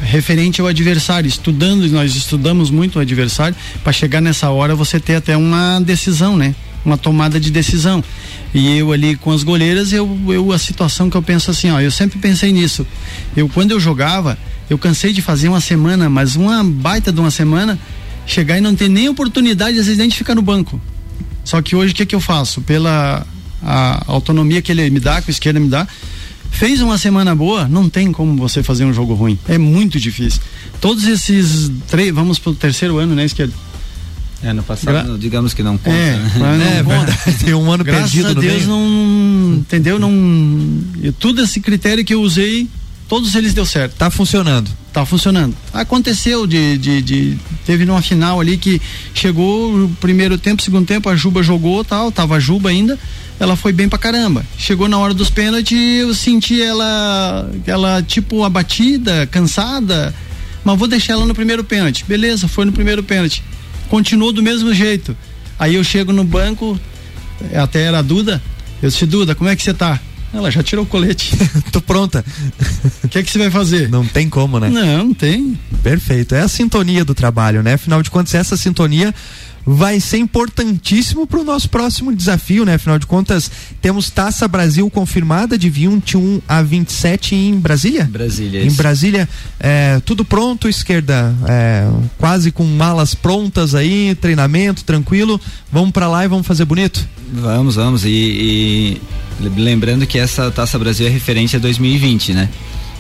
referente 0.03 0.61
ao 0.61 0.67
adversário, 0.67 1.29
estudando, 1.29 1.89
nós 1.89 2.15
estudamos 2.15 2.71
muito 2.71 2.97
o 2.97 3.01
adversário 3.01 3.57
para 3.83 3.93
chegar 3.93 4.21
nessa 4.21 4.51
hora 4.51 4.75
você 4.75 5.01
ter 5.01 5.17
até 5.17 5.37
uma 5.37 5.81
decisão, 5.81 6.37
né? 6.37 6.55
Uma 6.85 6.97
tomada 6.97 7.39
de 7.39 7.51
decisão. 7.51 8.03
E 8.55 8.79
eu 8.79 8.93
ali 8.93 9.17
com 9.17 9.31
as 9.31 9.43
goleiras, 9.43 9.93
eu, 9.93 10.19
eu 10.29 10.53
a 10.53 10.59
situação 10.59 11.09
que 11.09 11.17
eu 11.17 11.23
penso 11.23 11.51
assim, 11.51 11.71
ó, 11.71 11.81
eu 11.81 11.91
sempre 11.91 12.19
pensei 12.19 12.53
nisso. 12.53 12.87
Eu 13.37 13.49
quando 13.49 13.71
eu 13.71 13.81
jogava, 13.81 14.37
eu 14.69 14.77
cansei 14.77 15.13
de 15.13 15.23
fazer 15.23 15.49
uma 15.49 15.61
semana, 15.61 16.09
mas 16.09 16.37
uma 16.37 16.63
baita 16.65 17.13
de 17.13 17.21
uma 17.21 17.31
semana, 17.31 17.79
chegar 18.27 18.59
e 18.59 18.61
não 18.61 18.75
ter 18.75 18.89
nem 18.89 19.09
oportunidade 19.09 19.79
às 19.79 19.87
vezes 19.87 19.99
nem 19.99 20.09
de 20.09 20.17
ficar 20.17 20.35
no 20.35 20.43
banco. 20.43 20.81
Só 21.45 21.61
que 21.63 21.75
hoje 21.75 21.93
o 21.93 21.95
que 21.97 22.07
que 22.07 22.15
eu 22.15 22.21
faço? 22.21 22.61
Pela 22.63 23.27
a 23.63 24.03
autonomia 24.07 24.61
que 24.61 24.73
ele 24.73 24.91
me 24.91 24.99
dá, 24.99 25.23
que 25.23 25.29
o 25.29 25.31
esquerda 25.31 25.61
me 25.61 25.69
dá, 25.69 25.87
fez 26.53 26.81
uma 26.81 26.97
semana 26.99 27.35
boa, 27.35 27.67
não 27.67 27.89
tem 27.89 28.13
como 28.13 28.37
você 28.37 28.63
fazer 28.63 28.85
um 28.85 28.93
jogo 28.93 29.15
ruim. 29.15 29.37
É 29.49 29.59
muito 29.59 29.99
difícil. 29.99 30.41
Todos 30.81 31.05
esses 31.05 31.71
três, 31.89 32.15
vamos 32.15 32.39
pro 32.39 32.55
terceiro 32.55 32.99
ano, 32.99 33.15
né, 33.17 33.25
esquerda? 33.25 33.53
É, 34.45 34.53
no 34.53 34.63
passado, 34.63 34.93
Gra- 35.07 35.19
digamos 35.19 35.55
que 35.55 35.63
não 35.63 35.79
conta. 35.79 35.97
É, 35.97 36.17
né? 36.17 36.33
não 36.37 36.47
É 36.95 36.99
conta. 36.99 37.19
tem 37.45 37.55
um 37.55 37.71
ano 37.71 37.85
Graças 37.85 38.11
perdido 38.11 38.35
no 38.35 38.41
Deus 38.41 38.55
meio. 38.55 38.69
não, 38.69 39.55
entendeu? 39.59 39.99
Não, 39.99 40.11
eu, 41.03 41.13
tudo 41.13 41.43
esse 41.43 41.61
critério 41.61 42.05
que 42.05 42.13
eu 42.13 42.21
usei, 42.21 42.69
todos 43.09 43.35
eles 43.37 43.55
deu 43.55 43.65
certo. 43.65 43.95
Tá 43.95 44.11
funcionando. 44.11 44.69
Tá 44.93 45.07
funcionando. 45.07 45.55
Aconteceu 45.73 46.45
de, 46.47 46.77
de, 46.77 47.01
de- 47.03 47.39
teve 47.65 47.85
numa 47.87 48.03
final 48.03 48.41
ali 48.41 48.57
que 48.59 48.83
chegou 49.15 49.85
o 49.85 49.89
primeiro 50.01 50.37
tempo, 50.37 50.61
segundo 50.61 50.87
tempo, 50.87 51.09
a 51.09 51.15
Juba 51.17 51.41
jogou, 51.43 51.85
tal, 51.85 52.11
tava 52.11 52.35
a 52.37 52.41
Juba 52.41 52.69
ainda, 52.71 52.99
ela 53.43 53.57
foi 53.57 53.73
bem 53.73 53.89
pra 53.89 53.99
caramba. 53.99 54.47
Chegou 54.57 54.89
na 54.89 54.97
hora 54.99 55.13
dos 55.13 55.29
pênaltis, 55.29 55.77
eu 55.77 56.15
senti 56.15 56.63
ela 56.63 57.51
ela 57.67 58.01
tipo 58.01 58.45
abatida, 58.45 59.27
cansada, 59.27 60.15
mas 60.65 60.79
vou 60.79 60.87
deixar 60.87 61.15
ela 61.15 61.27
no 61.27 61.35
primeiro 61.35 61.65
pênalti. 61.65 62.05
Beleza, 62.07 62.47
foi 62.47 62.65
no 62.65 62.71
primeiro 62.71 63.03
pênalti. 63.03 63.43
Continuou 63.89 64.33
do 64.33 64.45
mesmo 64.45 64.73
jeito. 64.73 65.17
Aí 65.59 65.75
eu 65.75 65.83
chego 65.83 66.13
no 66.13 66.23
banco, 66.23 66.79
até 67.53 67.83
era 67.83 67.99
a 67.99 68.03
Duda, 68.03 68.41
eu 68.81 68.89
disse, 68.89 69.05
Duda, 69.07 69.35
como 69.35 69.51
é 69.51 69.57
que 69.57 69.63
você 69.63 69.75
tá? 69.75 69.99
Ela 70.33 70.49
já 70.49 70.63
tirou 70.63 70.85
o 70.85 70.89
colete. 70.89 71.37
Tô 71.73 71.81
pronta. 71.81 72.25
O 73.03 73.09
que 73.09 73.19
é 73.19 73.23
que 73.25 73.31
você 73.31 73.39
vai 73.39 73.51
fazer? 73.51 73.89
Não 73.89 74.07
tem 74.07 74.29
como, 74.29 74.61
né? 74.61 74.71
Não, 74.71 75.07
não 75.07 75.15
tem. 75.15 75.59
Perfeito. 75.83 76.35
É 76.35 76.43
a 76.43 76.49
sintonia 76.49 77.05
do 77.05 77.13
trabalho, 77.15 77.61
né? 77.61 77.75
Afinal 77.75 78.03
de 78.03 78.11
contas, 78.11 78.35
essa 78.35 78.57
sintonia 78.57 79.13
vai 79.65 80.01
ser 80.01 80.19
importantíssimo 80.19 81.27
para 81.27 81.41
o 81.41 81.45
nosso 81.45 81.69
próximo 81.69 82.15
desafio, 82.15 82.65
né? 82.65 82.75
Afinal 82.75 82.99
de 82.99 83.07
contas, 83.07 83.51
temos 83.81 84.11
Taça 84.11 84.47
Brasil 84.49 84.89
confirmada 84.91 85.57
de 85.57 85.71
21 85.71 86.41
a 86.49 86.63
27 86.63 87.35
em 87.35 87.55
Brasília? 87.59 88.05
Brasília. 88.05 88.63
Em 88.63 88.67
isso. 88.67 88.77
Brasília, 88.77 89.29
é, 89.61 90.01
tudo 90.05 90.25
pronto, 90.25 90.69
esquerda, 90.69 91.35
é, 91.49 91.89
quase 92.19 92.51
com 92.51 92.65
malas 92.65 93.15
prontas 93.15 93.75
aí, 93.75 94.15
treinamento 94.15 94.85
tranquilo. 94.85 95.41
Vamos 95.71 95.93
para 95.93 96.09
lá 96.09 96.25
e 96.25 96.29
vamos 96.29 96.47
fazer 96.47 96.65
bonito? 96.65 97.07
Vamos, 97.33 97.77
vamos. 97.77 98.05
E, 98.05 98.11
e 98.11 99.01
lembrando 99.57 100.07
que 100.07 100.19
essa 100.19 100.51
Taça 100.51 100.79
Brasil 100.79 101.07
é 101.07 101.11
referente 101.11 101.57
a 101.57 101.59
2020, 101.59 102.35
né? 102.35 102.49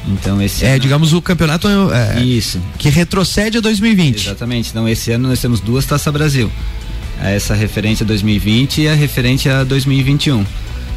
Então 0.09 0.43
esse 0.43 0.65
É, 0.65 0.71
ano- 0.73 0.81
digamos, 0.81 1.12
o 1.12 1.23
campeonato 1.23 1.69
é, 1.93 2.23
Isso, 2.23 2.61
que 2.79 2.88
retrocede 2.88 3.59
a 3.59 3.61
2020. 3.61 4.27
exatamente. 4.27 4.71
Então 4.71 4.88
esse 4.88 5.12
ano 5.12 5.29
nós 5.29 5.41
temos 5.41 5.61
duas 5.61 5.87
Taça 5.87 6.11
Brasil. 6.11 6.51
Essa 7.23 7.55
referente 7.55 8.03
a 8.03 8.07
2020 8.07 8.81
e 8.83 8.88
a 8.88 8.95
referente 8.95 9.49
a 9.49 9.62
2021. 9.62 10.45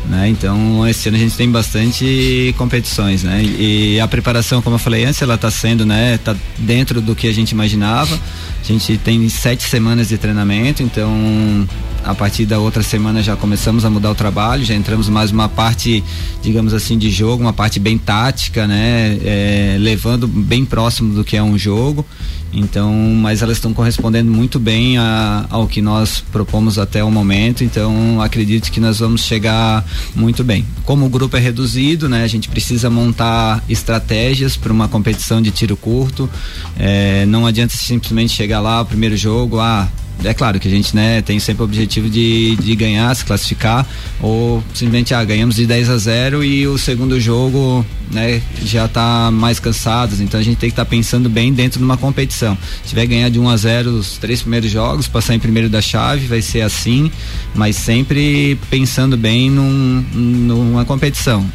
Né? 0.10 0.30
Então 0.30 0.88
esse 0.88 1.08
ano 1.10 1.18
a 1.18 1.20
gente 1.20 1.36
tem 1.36 1.50
bastante 1.50 2.54
competições, 2.60 3.24
né? 3.24 3.44
E 3.44 4.00
a 4.00 4.08
preparação, 4.08 4.62
como 4.62 4.76
eu 4.76 4.80
falei 4.80 5.04
antes, 5.04 5.20
ela 5.22 5.34
está 5.36 5.50
sendo, 5.50 5.84
né? 5.86 6.20
Tá 6.24 6.36
dentro 6.60 7.02
do 7.02 7.16
que 7.16 7.28
a 7.28 7.34
gente 7.34 7.52
imaginava. 7.52 8.14
A 8.16 8.68
gente 8.68 8.98
tem 8.98 9.28
sete 9.30 9.64
semanas 9.68 10.10
de 10.10 10.18
treinamento, 10.20 10.84
então 10.84 11.68
a 12.06 12.14
partir 12.14 12.46
da 12.46 12.60
outra 12.60 12.84
semana 12.84 13.24
já 13.24 13.36
começamos 13.36 13.84
a 13.84 13.90
mudar 13.90 14.12
o 14.12 14.16
trabalho, 14.16 14.64
já 14.64 14.76
entramos 14.76 15.10
mais 15.10 15.32
uma 15.32 15.50
parte, 15.50 16.04
digamos 16.42 16.74
assim, 16.74 16.98
de 16.98 17.10
jogo, 17.10 17.42
uma 17.42 17.54
parte 17.54 17.80
bem 17.80 17.98
tática, 17.98 18.68
né? 18.68 19.18
É, 19.24 19.78
levando 19.80 20.28
bem 20.28 20.64
próximo 20.64 21.16
do 21.16 21.24
que 21.24 21.36
é 21.36 21.42
um 21.42 21.58
jogo. 21.58 22.06
Então, 22.54 22.94
mas 22.94 23.42
elas 23.42 23.58
estão 23.58 23.74
correspondendo 23.74 24.32
muito 24.32 24.60
bem 24.60 24.98
a, 24.98 25.46
ao 25.50 25.68
que 25.68 25.82
nós 25.82 26.24
propomos 26.32 26.80
até 26.80 27.04
o 27.04 27.12
momento. 27.12 27.64
Então, 27.64 28.22
acredito 28.22 28.72
que 28.72 28.80
nós 28.80 29.00
vamos 29.00 29.26
chegar 29.26 29.84
muito 30.16 30.44
bem. 30.44 30.66
Como 30.86 31.06
o 31.06 31.10
grupo 31.10 31.36
é 31.36 31.40
reduzido, 31.40 32.08
né? 32.08 32.24
A 32.24 32.28
gente 32.28 32.48
precisa 32.48 32.90
montar 32.90 33.62
estratégias 33.68 34.56
para 34.56 34.72
uma 34.72 34.88
competição 34.88 35.42
de 35.42 35.52
tiro 35.52 35.76
curto. 35.76 36.30
É, 36.78 37.26
não 37.26 37.46
adianta 37.46 37.76
simplesmente 37.76 38.32
chegar 38.32 38.62
lá, 38.62 38.86
primeiro 38.86 39.18
jogo, 39.18 39.60
ah, 39.60 39.90
é 40.24 40.34
claro 40.34 40.60
que 40.60 40.68
a 40.68 40.72
gente 40.72 40.96
né, 40.96 41.22
tem 41.22 41.40
sempre 41.40 41.62
o 41.62 41.66
objetivo 41.66 42.10
de, 42.10 42.56
de 42.56 42.76
ganhar, 42.76 43.14
se 43.16 43.26
classificar, 43.26 43.86
ou 44.22 44.64
simplesmente 44.74 45.14
ah, 45.14 45.24
ganhamos 45.24 45.56
de 45.56 45.66
10 45.66 45.90
a 45.90 45.98
0 45.98 46.44
e 46.44 46.68
o 46.68 46.78
segundo 46.78 47.20
jogo 47.20 47.86
né, 48.12 48.42
já 48.64 48.86
está 48.86 49.30
mais 49.32 49.60
cansados, 49.60 50.20
então 50.20 50.40
a 50.40 50.44
gente 50.44 50.58
tem 50.58 50.70
que 50.70 50.74
estar 50.74 50.86
tá 50.86 50.90
pensando 50.90 51.30
bem 51.30 51.54
dentro 51.54 51.80
de 51.80 51.86
uma 51.86 51.98
competição. 51.98 52.58
Se 52.84 52.90
tiver 52.90 53.06
ganhar 53.06 53.30
de 53.30 53.40
1 53.40 53.50
a 53.50 53.58
0 53.58 53.90
os 53.92 54.18
três 54.18 54.42
primeiros 54.42 54.72
jogos, 54.72 55.08
passar 55.08 55.36
em 55.36 55.40
primeiro 55.40 55.70
da 55.70 55.82
chave, 55.82 56.28
vai 56.28 56.42
ser 56.42 56.62
assim, 56.62 57.12
mas 57.54 57.76
sempre 57.76 58.58
pensando 58.70 59.18
bem 59.18 59.50
num, 59.50 60.06
numa 60.14 60.86
competição. 60.86 61.46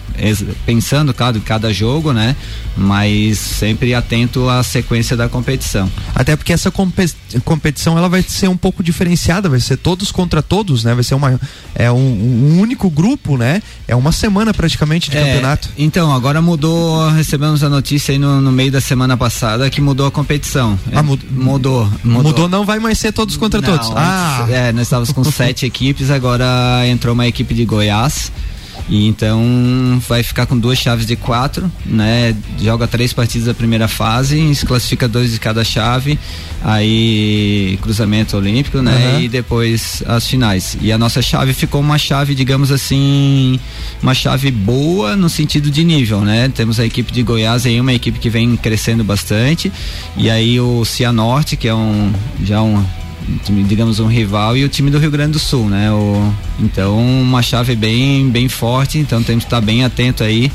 Pensando 0.66 1.14
cada, 1.14 1.38
cada 1.40 1.72
jogo, 1.72 2.12
né? 2.12 2.36
Mas 2.76 3.38
sempre 3.38 3.94
atento 3.94 4.48
à 4.48 4.62
sequência 4.62 5.16
da 5.16 5.28
competição. 5.28 5.90
Até 6.14 6.36
porque 6.36 6.52
essa 6.52 6.70
competição 7.44 7.96
ela 7.96 8.08
vai 8.08 8.22
ser 8.22 8.48
um 8.48 8.56
pouco 8.56 8.82
diferenciada, 8.82 9.48
vai 9.48 9.60
ser 9.60 9.76
todos 9.76 10.12
contra 10.12 10.42
todos, 10.42 10.84
né? 10.84 10.94
Vai 10.94 11.04
ser 11.04 11.14
uma, 11.14 11.40
é 11.74 11.90
um, 11.90 11.96
um 11.96 12.60
único 12.60 12.90
grupo, 12.90 13.36
né? 13.36 13.62
É 13.88 13.96
uma 13.96 14.12
semana 14.12 14.52
praticamente 14.52 15.10
de 15.10 15.16
é, 15.16 15.24
campeonato. 15.24 15.68
Então, 15.78 16.12
agora 16.12 16.42
mudou, 16.42 17.08
recebemos 17.10 17.64
a 17.64 17.68
notícia 17.68 18.12
aí 18.12 18.18
no, 18.18 18.40
no 18.40 18.52
meio 18.52 18.70
da 18.70 18.80
semana 18.80 19.16
passada 19.16 19.68
que 19.70 19.80
mudou 19.80 20.06
a 20.06 20.10
competição. 20.10 20.78
Ah, 20.92 21.02
mudou, 21.02 21.30
mudou, 21.30 21.84
mudou. 22.04 22.22
Mudou, 22.22 22.48
não 22.48 22.64
vai 22.64 22.78
mais 22.78 22.98
ser 22.98 23.12
todos 23.12 23.36
contra 23.36 23.60
não, 23.60 23.68
todos. 23.68 23.92
Ah, 23.96 24.46
é, 24.50 24.72
nós 24.72 24.82
estávamos 24.82 25.12
com 25.12 25.24
sete 25.30 25.66
equipes, 25.66 26.10
agora 26.10 26.46
entrou 26.86 27.14
uma 27.14 27.26
equipe 27.26 27.54
de 27.54 27.64
Goiás. 27.64 28.30
E 28.88 29.06
então 29.06 30.02
vai 30.08 30.22
ficar 30.22 30.46
com 30.46 30.58
duas 30.58 30.78
chaves 30.78 31.06
de 31.06 31.16
quatro, 31.16 31.70
né? 31.84 32.34
Joga 32.60 32.86
três 32.86 33.12
partidas 33.12 33.46
da 33.46 33.54
primeira 33.54 33.86
fase, 33.86 34.54
se 34.54 34.66
classifica 34.66 35.06
dois 35.06 35.32
de 35.32 35.38
cada 35.38 35.62
chave, 35.62 36.18
aí 36.62 37.78
cruzamento 37.82 38.36
olímpico, 38.36 38.82
né? 38.82 39.14
Uhum. 39.14 39.20
E 39.22 39.28
depois 39.28 40.02
as 40.06 40.26
finais. 40.26 40.76
E 40.80 40.90
a 40.90 40.98
nossa 40.98 41.22
chave 41.22 41.52
ficou 41.52 41.80
uma 41.80 41.98
chave, 41.98 42.34
digamos 42.34 42.72
assim, 42.72 43.60
uma 44.02 44.14
chave 44.14 44.50
boa 44.50 45.16
no 45.16 45.28
sentido 45.28 45.70
de 45.70 45.84
nível, 45.84 46.22
né? 46.22 46.50
Temos 46.54 46.80
a 46.80 46.84
equipe 46.84 47.12
de 47.12 47.22
Goiás 47.22 47.66
aí, 47.66 47.80
uma 47.80 47.92
equipe 47.92 48.18
que 48.18 48.30
vem 48.30 48.56
crescendo 48.56 49.04
bastante, 49.04 49.72
e 50.16 50.28
aí 50.28 50.58
o 50.60 50.84
Cianorte, 50.84 51.56
que 51.56 51.68
é 51.68 51.74
um 51.74 52.12
já 52.42 52.60
um 52.62 52.84
digamos, 53.66 54.00
um 54.00 54.06
rival 54.06 54.56
e 54.56 54.64
o 54.64 54.68
time 54.68 54.90
do 54.90 54.98
Rio 54.98 55.10
Grande 55.10 55.32
do 55.32 55.38
Sul, 55.38 55.68
né? 55.68 55.90
O, 55.90 56.32
então, 56.58 56.98
uma 56.98 57.42
chave 57.42 57.74
bem, 57.76 58.28
bem 58.30 58.48
forte, 58.48 58.98
então 58.98 59.22
temos 59.22 59.44
que 59.44 59.48
estar 59.48 59.60
bem 59.60 59.84
atento 59.84 60.22
aí 60.22 60.50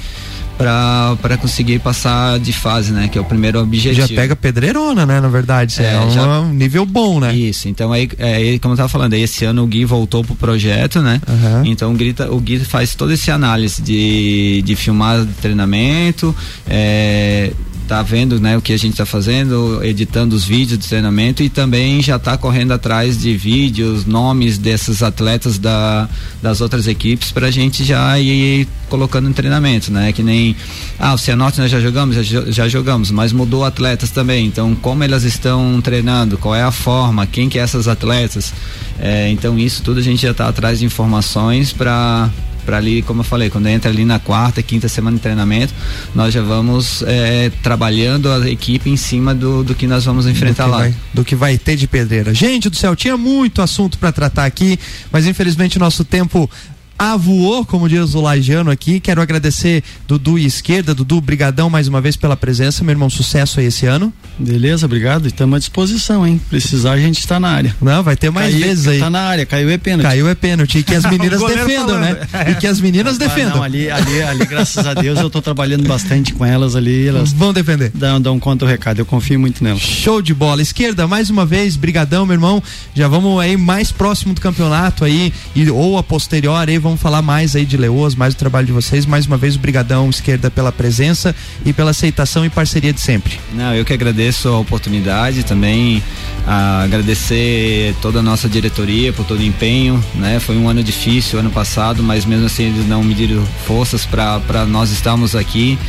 para 0.57 1.37
conseguir 1.37 1.79
passar 1.79 2.39
de 2.39 2.53
fase, 2.53 2.91
né? 2.91 3.09
Que 3.09 3.17
é 3.17 3.21
o 3.21 3.25
primeiro 3.25 3.59
objetivo. 3.59 4.07
Já 4.07 4.15
pega 4.15 4.35
pedreirona, 4.35 5.05
né? 5.05 5.19
Na 5.19 5.27
verdade, 5.27 5.81
é, 5.81 5.85
é 5.85 6.09
já, 6.09 6.39
um 6.39 6.53
nível 6.53 6.85
bom, 6.85 7.19
né? 7.19 7.35
Isso, 7.35 7.67
então 7.67 7.91
aí, 7.91 8.09
é, 8.17 8.57
como 8.59 8.73
eu 8.73 8.77
tava 8.77 8.89
falando, 8.89 9.13
esse 9.13 9.45
ano 9.45 9.63
o 9.63 9.67
Gui 9.67 9.85
voltou 9.85 10.23
pro 10.23 10.35
projeto, 10.35 11.01
né? 11.01 11.21
Uhum. 11.27 11.65
Então 11.65 11.91
o 11.91 11.95
Gui, 11.95 12.15
o 12.29 12.39
Gui 12.39 12.59
faz 12.59 12.95
toda 12.95 13.13
esse 13.13 13.29
análise 13.29 13.81
de, 13.81 14.61
de 14.63 14.75
filmar 14.75 15.25
treinamento, 15.41 16.33
é, 16.67 17.51
tá 17.87 18.01
vendo 18.01 18.39
né, 18.39 18.57
o 18.57 18.61
que 18.61 18.73
a 18.73 18.77
gente 18.77 18.93
está 18.93 19.05
fazendo, 19.05 19.83
editando 19.83 20.35
os 20.35 20.43
vídeos 20.43 20.79
de 20.79 20.87
treinamento 20.87 21.43
e 21.43 21.49
também 21.49 22.01
já 22.01 22.15
está 22.15 22.37
correndo 22.37 22.73
atrás 22.73 23.17
de 23.17 23.35
vídeos, 23.37 24.05
nomes 24.05 24.57
desses 24.57 25.03
atletas 25.03 25.57
da, 25.57 26.09
das 26.41 26.61
outras 26.61 26.87
equipes 26.87 27.31
para 27.31 27.47
a 27.47 27.51
gente 27.51 27.83
já 27.83 28.19
ir 28.19 28.67
colocando 28.89 29.29
em 29.29 29.33
treinamento, 29.33 29.91
né? 29.91 30.11
Que 30.11 30.23
nem 30.23 30.55
ah, 30.99 31.13
o 31.13 31.17
Cianorte 31.17 31.59
nós 31.59 31.71
já 31.71 31.79
jogamos, 31.79 32.15
já, 32.15 32.41
já 32.51 32.67
jogamos, 32.67 33.11
mas 33.11 33.31
mudou 33.31 33.63
atletas 33.63 34.09
também. 34.09 34.45
Então, 34.45 34.75
como 34.75 35.03
elas 35.03 35.23
estão 35.23 35.79
treinando, 35.81 36.37
qual 36.37 36.55
é 36.55 36.63
a 36.63 36.71
forma, 36.71 37.25
quem 37.25 37.49
que 37.49 37.59
é 37.59 37.61
essas 37.61 37.87
atletas? 37.87 38.53
É, 38.99 39.29
então, 39.29 39.57
isso 39.59 39.81
tudo 39.83 39.99
a 39.99 40.03
gente 40.03 40.21
já 40.21 40.31
está 40.31 40.47
atrás 40.47 40.79
de 40.79 40.85
informações 40.85 41.71
para 41.71 42.29
para 42.65 42.77
ali, 42.77 43.01
como 43.01 43.21
eu 43.21 43.23
falei, 43.23 43.49
quando 43.49 43.67
entra 43.67 43.91
ali 43.91 44.03
na 44.03 44.19
quarta, 44.19 44.61
quinta 44.61 44.87
semana 44.89 45.17
de 45.17 45.21
treinamento, 45.21 45.73
nós 46.13 46.33
já 46.33 46.41
vamos 46.41 47.03
é, 47.03 47.51
trabalhando 47.61 48.31
a 48.31 48.49
equipe 48.49 48.89
em 48.89 48.97
cima 48.97 49.33
do, 49.33 49.63
do 49.63 49.75
que 49.75 49.87
nós 49.87 50.03
vamos 50.03 50.27
enfrentar 50.27 50.65
do 50.65 50.71
lá. 50.71 50.77
Vai, 50.79 50.95
do 51.13 51.23
que 51.23 51.35
vai 51.35 51.57
ter 51.57 51.75
de 51.75 51.87
pedreira. 51.87 52.33
Gente 52.33 52.69
do 52.69 52.75
céu, 52.75 52.95
tinha 52.95 53.15
muito 53.15 53.61
assunto 53.61 53.97
para 53.97 54.11
tratar 54.11 54.45
aqui, 54.45 54.79
mas 55.11 55.25
infelizmente 55.25 55.77
o 55.77 55.79
nosso 55.79 56.03
tempo 56.03 56.49
avoou, 56.97 57.65
como 57.65 57.89
diz 57.89 58.13
o 58.15 58.21
Lajano 58.21 58.71
aqui. 58.71 58.99
Quero 58.99 59.21
agradecer 59.21 59.83
Dudu 60.07 60.39
e 60.39 60.45
Esquerda. 60.45 60.93
Dudu, 60.93 61.19
brigadão 61.19 61.69
mais 61.69 61.87
uma 61.87 62.01
vez 62.01 62.15
pela 62.15 62.35
presença. 62.35 62.83
Meu 62.83 62.93
irmão, 62.93 63.09
sucesso 63.09 63.59
aí 63.59 63.67
esse 63.67 63.85
ano. 63.85 64.13
Beleza, 64.37 64.85
obrigado. 64.85 65.27
Estamos 65.27 65.55
à 65.55 65.59
disposição, 65.59 66.25
hein? 66.25 66.39
Precisar, 66.49 66.93
a 66.93 66.99
gente 66.99 67.19
está 67.19 67.39
na 67.39 67.49
área. 67.49 67.75
Não, 67.81 68.03
vai 68.03 68.15
ter 68.15 68.29
mais 68.29 68.53
Caiu, 68.53 68.65
vezes 68.65 68.87
aí. 68.87 68.99
Tá 68.99 69.09
na 69.09 69.21
área, 69.21 69.45
caiu 69.45 69.69
é 69.69 69.77
pênalti. 69.77 70.03
Caiu 70.03 70.27
é 70.27 70.35
pênalti. 70.35 70.79
E 70.79 70.83
que 70.83 70.95
as 70.95 71.03
meninas 71.09 71.41
defendam, 71.41 71.99
né? 71.99 72.17
E 72.49 72.55
que 72.55 72.67
as 72.67 72.79
meninas 72.79 73.17
defendam. 73.17 73.57
Não, 73.57 73.63
ali, 73.63 73.89
ali, 73.89 74.21
ali, 74.21 74.45
graças 74.45 74.85
a 74.85 74.93
Deus, 74.93 75.19
eu 75.19 75.27
estou 75.27 75.41
trabalhando 75.41 75.87
bastante 75.87 76.33
com 76.33 76.45
elas 76.45 76.75
ali. 76.75 77.07
Elas 77.07 77.31
vão 77.31 77.53
defender. 77.53 77.91
Dão, 77.93 78.21
dão 78.21 78.39
conta 78.39 78.65
o 78.65 78.67
recado. 78.67 78.99
Eu 78.99 79.05
confio 79.05 79.39
muito 79.39 79.63
nelas. 79.63 79.81
Show 79.81 80.21
de 80.21 80.33
bola. 80.33 80.61
Esquerda, 80.61 81.07
mais 81.07 81.29
uma 81.29 81.45
vez, 81.45 81.75
brigadão, 81.75 82.25
meu 82.25 82.33
irmão. 82.33 82.61
Já 82.93 83.07
vamos 83.07 83.39
aí 83.39 83.57
mais 83.57 83.91
próximo 83.91 84.33
do 84.33 84.41
campeonato 84.41 85.03
aí, 85.05 85.33
e, 85.55 85.69
ou 85.69 85.97
a 85.97 86.03
posterior 86.03 86.67
aí, 86.67 86.77
vamos 86.85 87.01
falar 87.01 87.23
mais 87.23 87.55
aí 87.55 87.65
de 87.65 87.77
Leoas, 87.77 88.13
mais 88.13 88.35
o 88.35 88.37
trabalho 88.37 88.67
de 88.67 88.71
vocês. 88.71 89.07
Mais 89.07 89.25
uma 89.25 89.37
vez, 89.37 89.55
obrigadão, 89.55 90.07
esquerda, 90.07 90.51
pela 90.51 90.71
presença 90.71 91.35
e 91.65 91.73
pela 91.73 91.89
aceitação 91.89 92.45
e 92.45 92.49
parceria 92.49 92.93
de 92.93 93.01
sempre. 93.01 93.39
Não, 93.53 93.73
eu 93.73 93.83
que 93.83 93.91
agradeço 93.91 94.47
a 94.49 94.59
oportunidade 94.59 95.43
também, 95.43 96.03
a 96.45 96.83
agradecer 96.83 97.95
toda 98.03 98.19
a 98.19 98.21
nossa 98.21 98.47
diretoria 98.47 99.11
por 99.11 99.25
todo 99.25 99.39
o 99.39 99.43
empenho, 99.43 100.01
né? 100.13 100.39
Foi 100.39 100.55
um 100.55 100.69
ano 100.69 100.83
difícil 100.83 101.39
ano 101.39 101.49
passado, 101.49 102.03
mas 102.03 102.23
mesmo 102.23 102.45
assim 102.45 102.65
eles 102.65 102.87
não 102.87 103.03
mediram 103.03 103.43
forças 103.65 104.05
para 104.05 104.63
nós 104.67 104.91
estarmos 104.91 105.35
aqui 105.35 105.79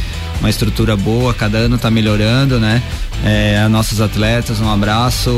uma 0.40 0.48
estrutura 0.48 0.96
boa, 0.96 1.34
cada 1.34 1.58
ano 1.58 1.76
está 1.76 1.90
melhorando, 1.90 2.58
né? 2.58 2.82
É, 3.22 3.60
a 3.60 3.68
nossos 3.68 4.00
atletas, 4.00 4.60
um 4.60 4.70
abraço, 4.70 5.30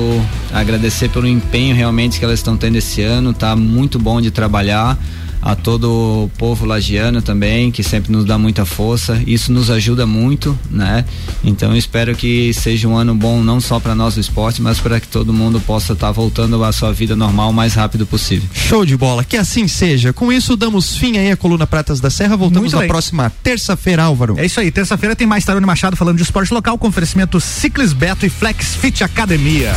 agradecer 0.53 1.09
pelo 1.09 1.27
empenho 1.27 1.75
realmente 1.75 2.21
que 2.21 2.25
elas 2.25 2.39
estão 2.39 2.57
tendo 2.57 2.77
esse 2.77 3.03
ano, 3.03 3.33
tá 3.33 3.57
muito 3.57 3.99
bom 3.99 4.21
de 4.21 4.31
trabalhar 4.31 4.97
a 5.41 5.55
todo 5.55 6.25
o 6.25 6.31
povo 6.37 6.67
lagiano 6.67 7.23
também, 7.23 7.71
que 7.71 7.83
sempre 7.83 8.13
nos 8.13 8.25
dá 8.25 8.39
muita 8.39 8.65
força. 8.65 9.23
Isso 9.27 9.53
nos 9.53 9.71
ajuda 9.71 10.07
muito, 10.07 10.59
né? 10.71 11.05
Então 11.45 11.77
espero 11.77 12.15
que 12.15 12.53
seja 12.53 12.89
um 12.89 12.97
ano 12.97 13.15
bom 13.15 13.43
não 13.43 13.61
só 13.61 13.79
para 13.79 13.95
nós 13.95 14.15
do 14.15 14.21
esporte, 14.21 14.61
mas 14.61 14.79
para 14.79 15.01
que 15.01 15.09
todo 15.09 15.33
mundo 15.33 15.61
possa 15.61 15.93
estar 15.93 16.09
tá 16.09 16.13
voltando 16.13 16.63
à 16.63 16.73
sua 16.73 16.93
vida 16.93 17.15
normal 17.15 17.51
o 17.51 17.55
mais 17.55 17.75
rápido 17.75 18.07
possível. 18.07 18.49
Show 18.53 18.85
de 18.85 18.97
bola, 18.97 19.25
que 19.25 19.37
assim 19.37 19.69
seja. 19.69 20.13
Com 20.13 20.33
isso 20.33 20.57
damos 20.57 20.97
fim 20.97 21.17
aí 21.19 21.31
à 21.31 21.37
coluna 21.37 21.67
Pratas 21.67 22.01
da 22.01 22.11
Serra. 22.11 22.37
Voltamos 22.37 22.73
na 22.73 22.87
próxima 22.87 23.33
terça-feira, 23.43 24.05
Álvaro. 24.05 24.35
É 24.39 24.47
isso 24.47 24.61
aí, 24.61 24.71
terça-feira 24.71 25.15
tem 25.15 25.27
mais 25.27 25.45
Tarone 25.45 25.67
Machado 25.67 25.97
falando 25.97 26.17
de 26.17 26.23
esporte 26.23 26.53
local 26.53 26.77
com 26.79 26.89
oferecimento 26.89 27.41
Ciclis 27.41 27.93
Beto 27.93 28.27
e 28.27 28.29
Flex 28.29 28.75
Fit 28.75 29.05
Academia. 29.05 29.73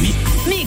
Mix, 0.00 0.46
mix. 0.46 0.57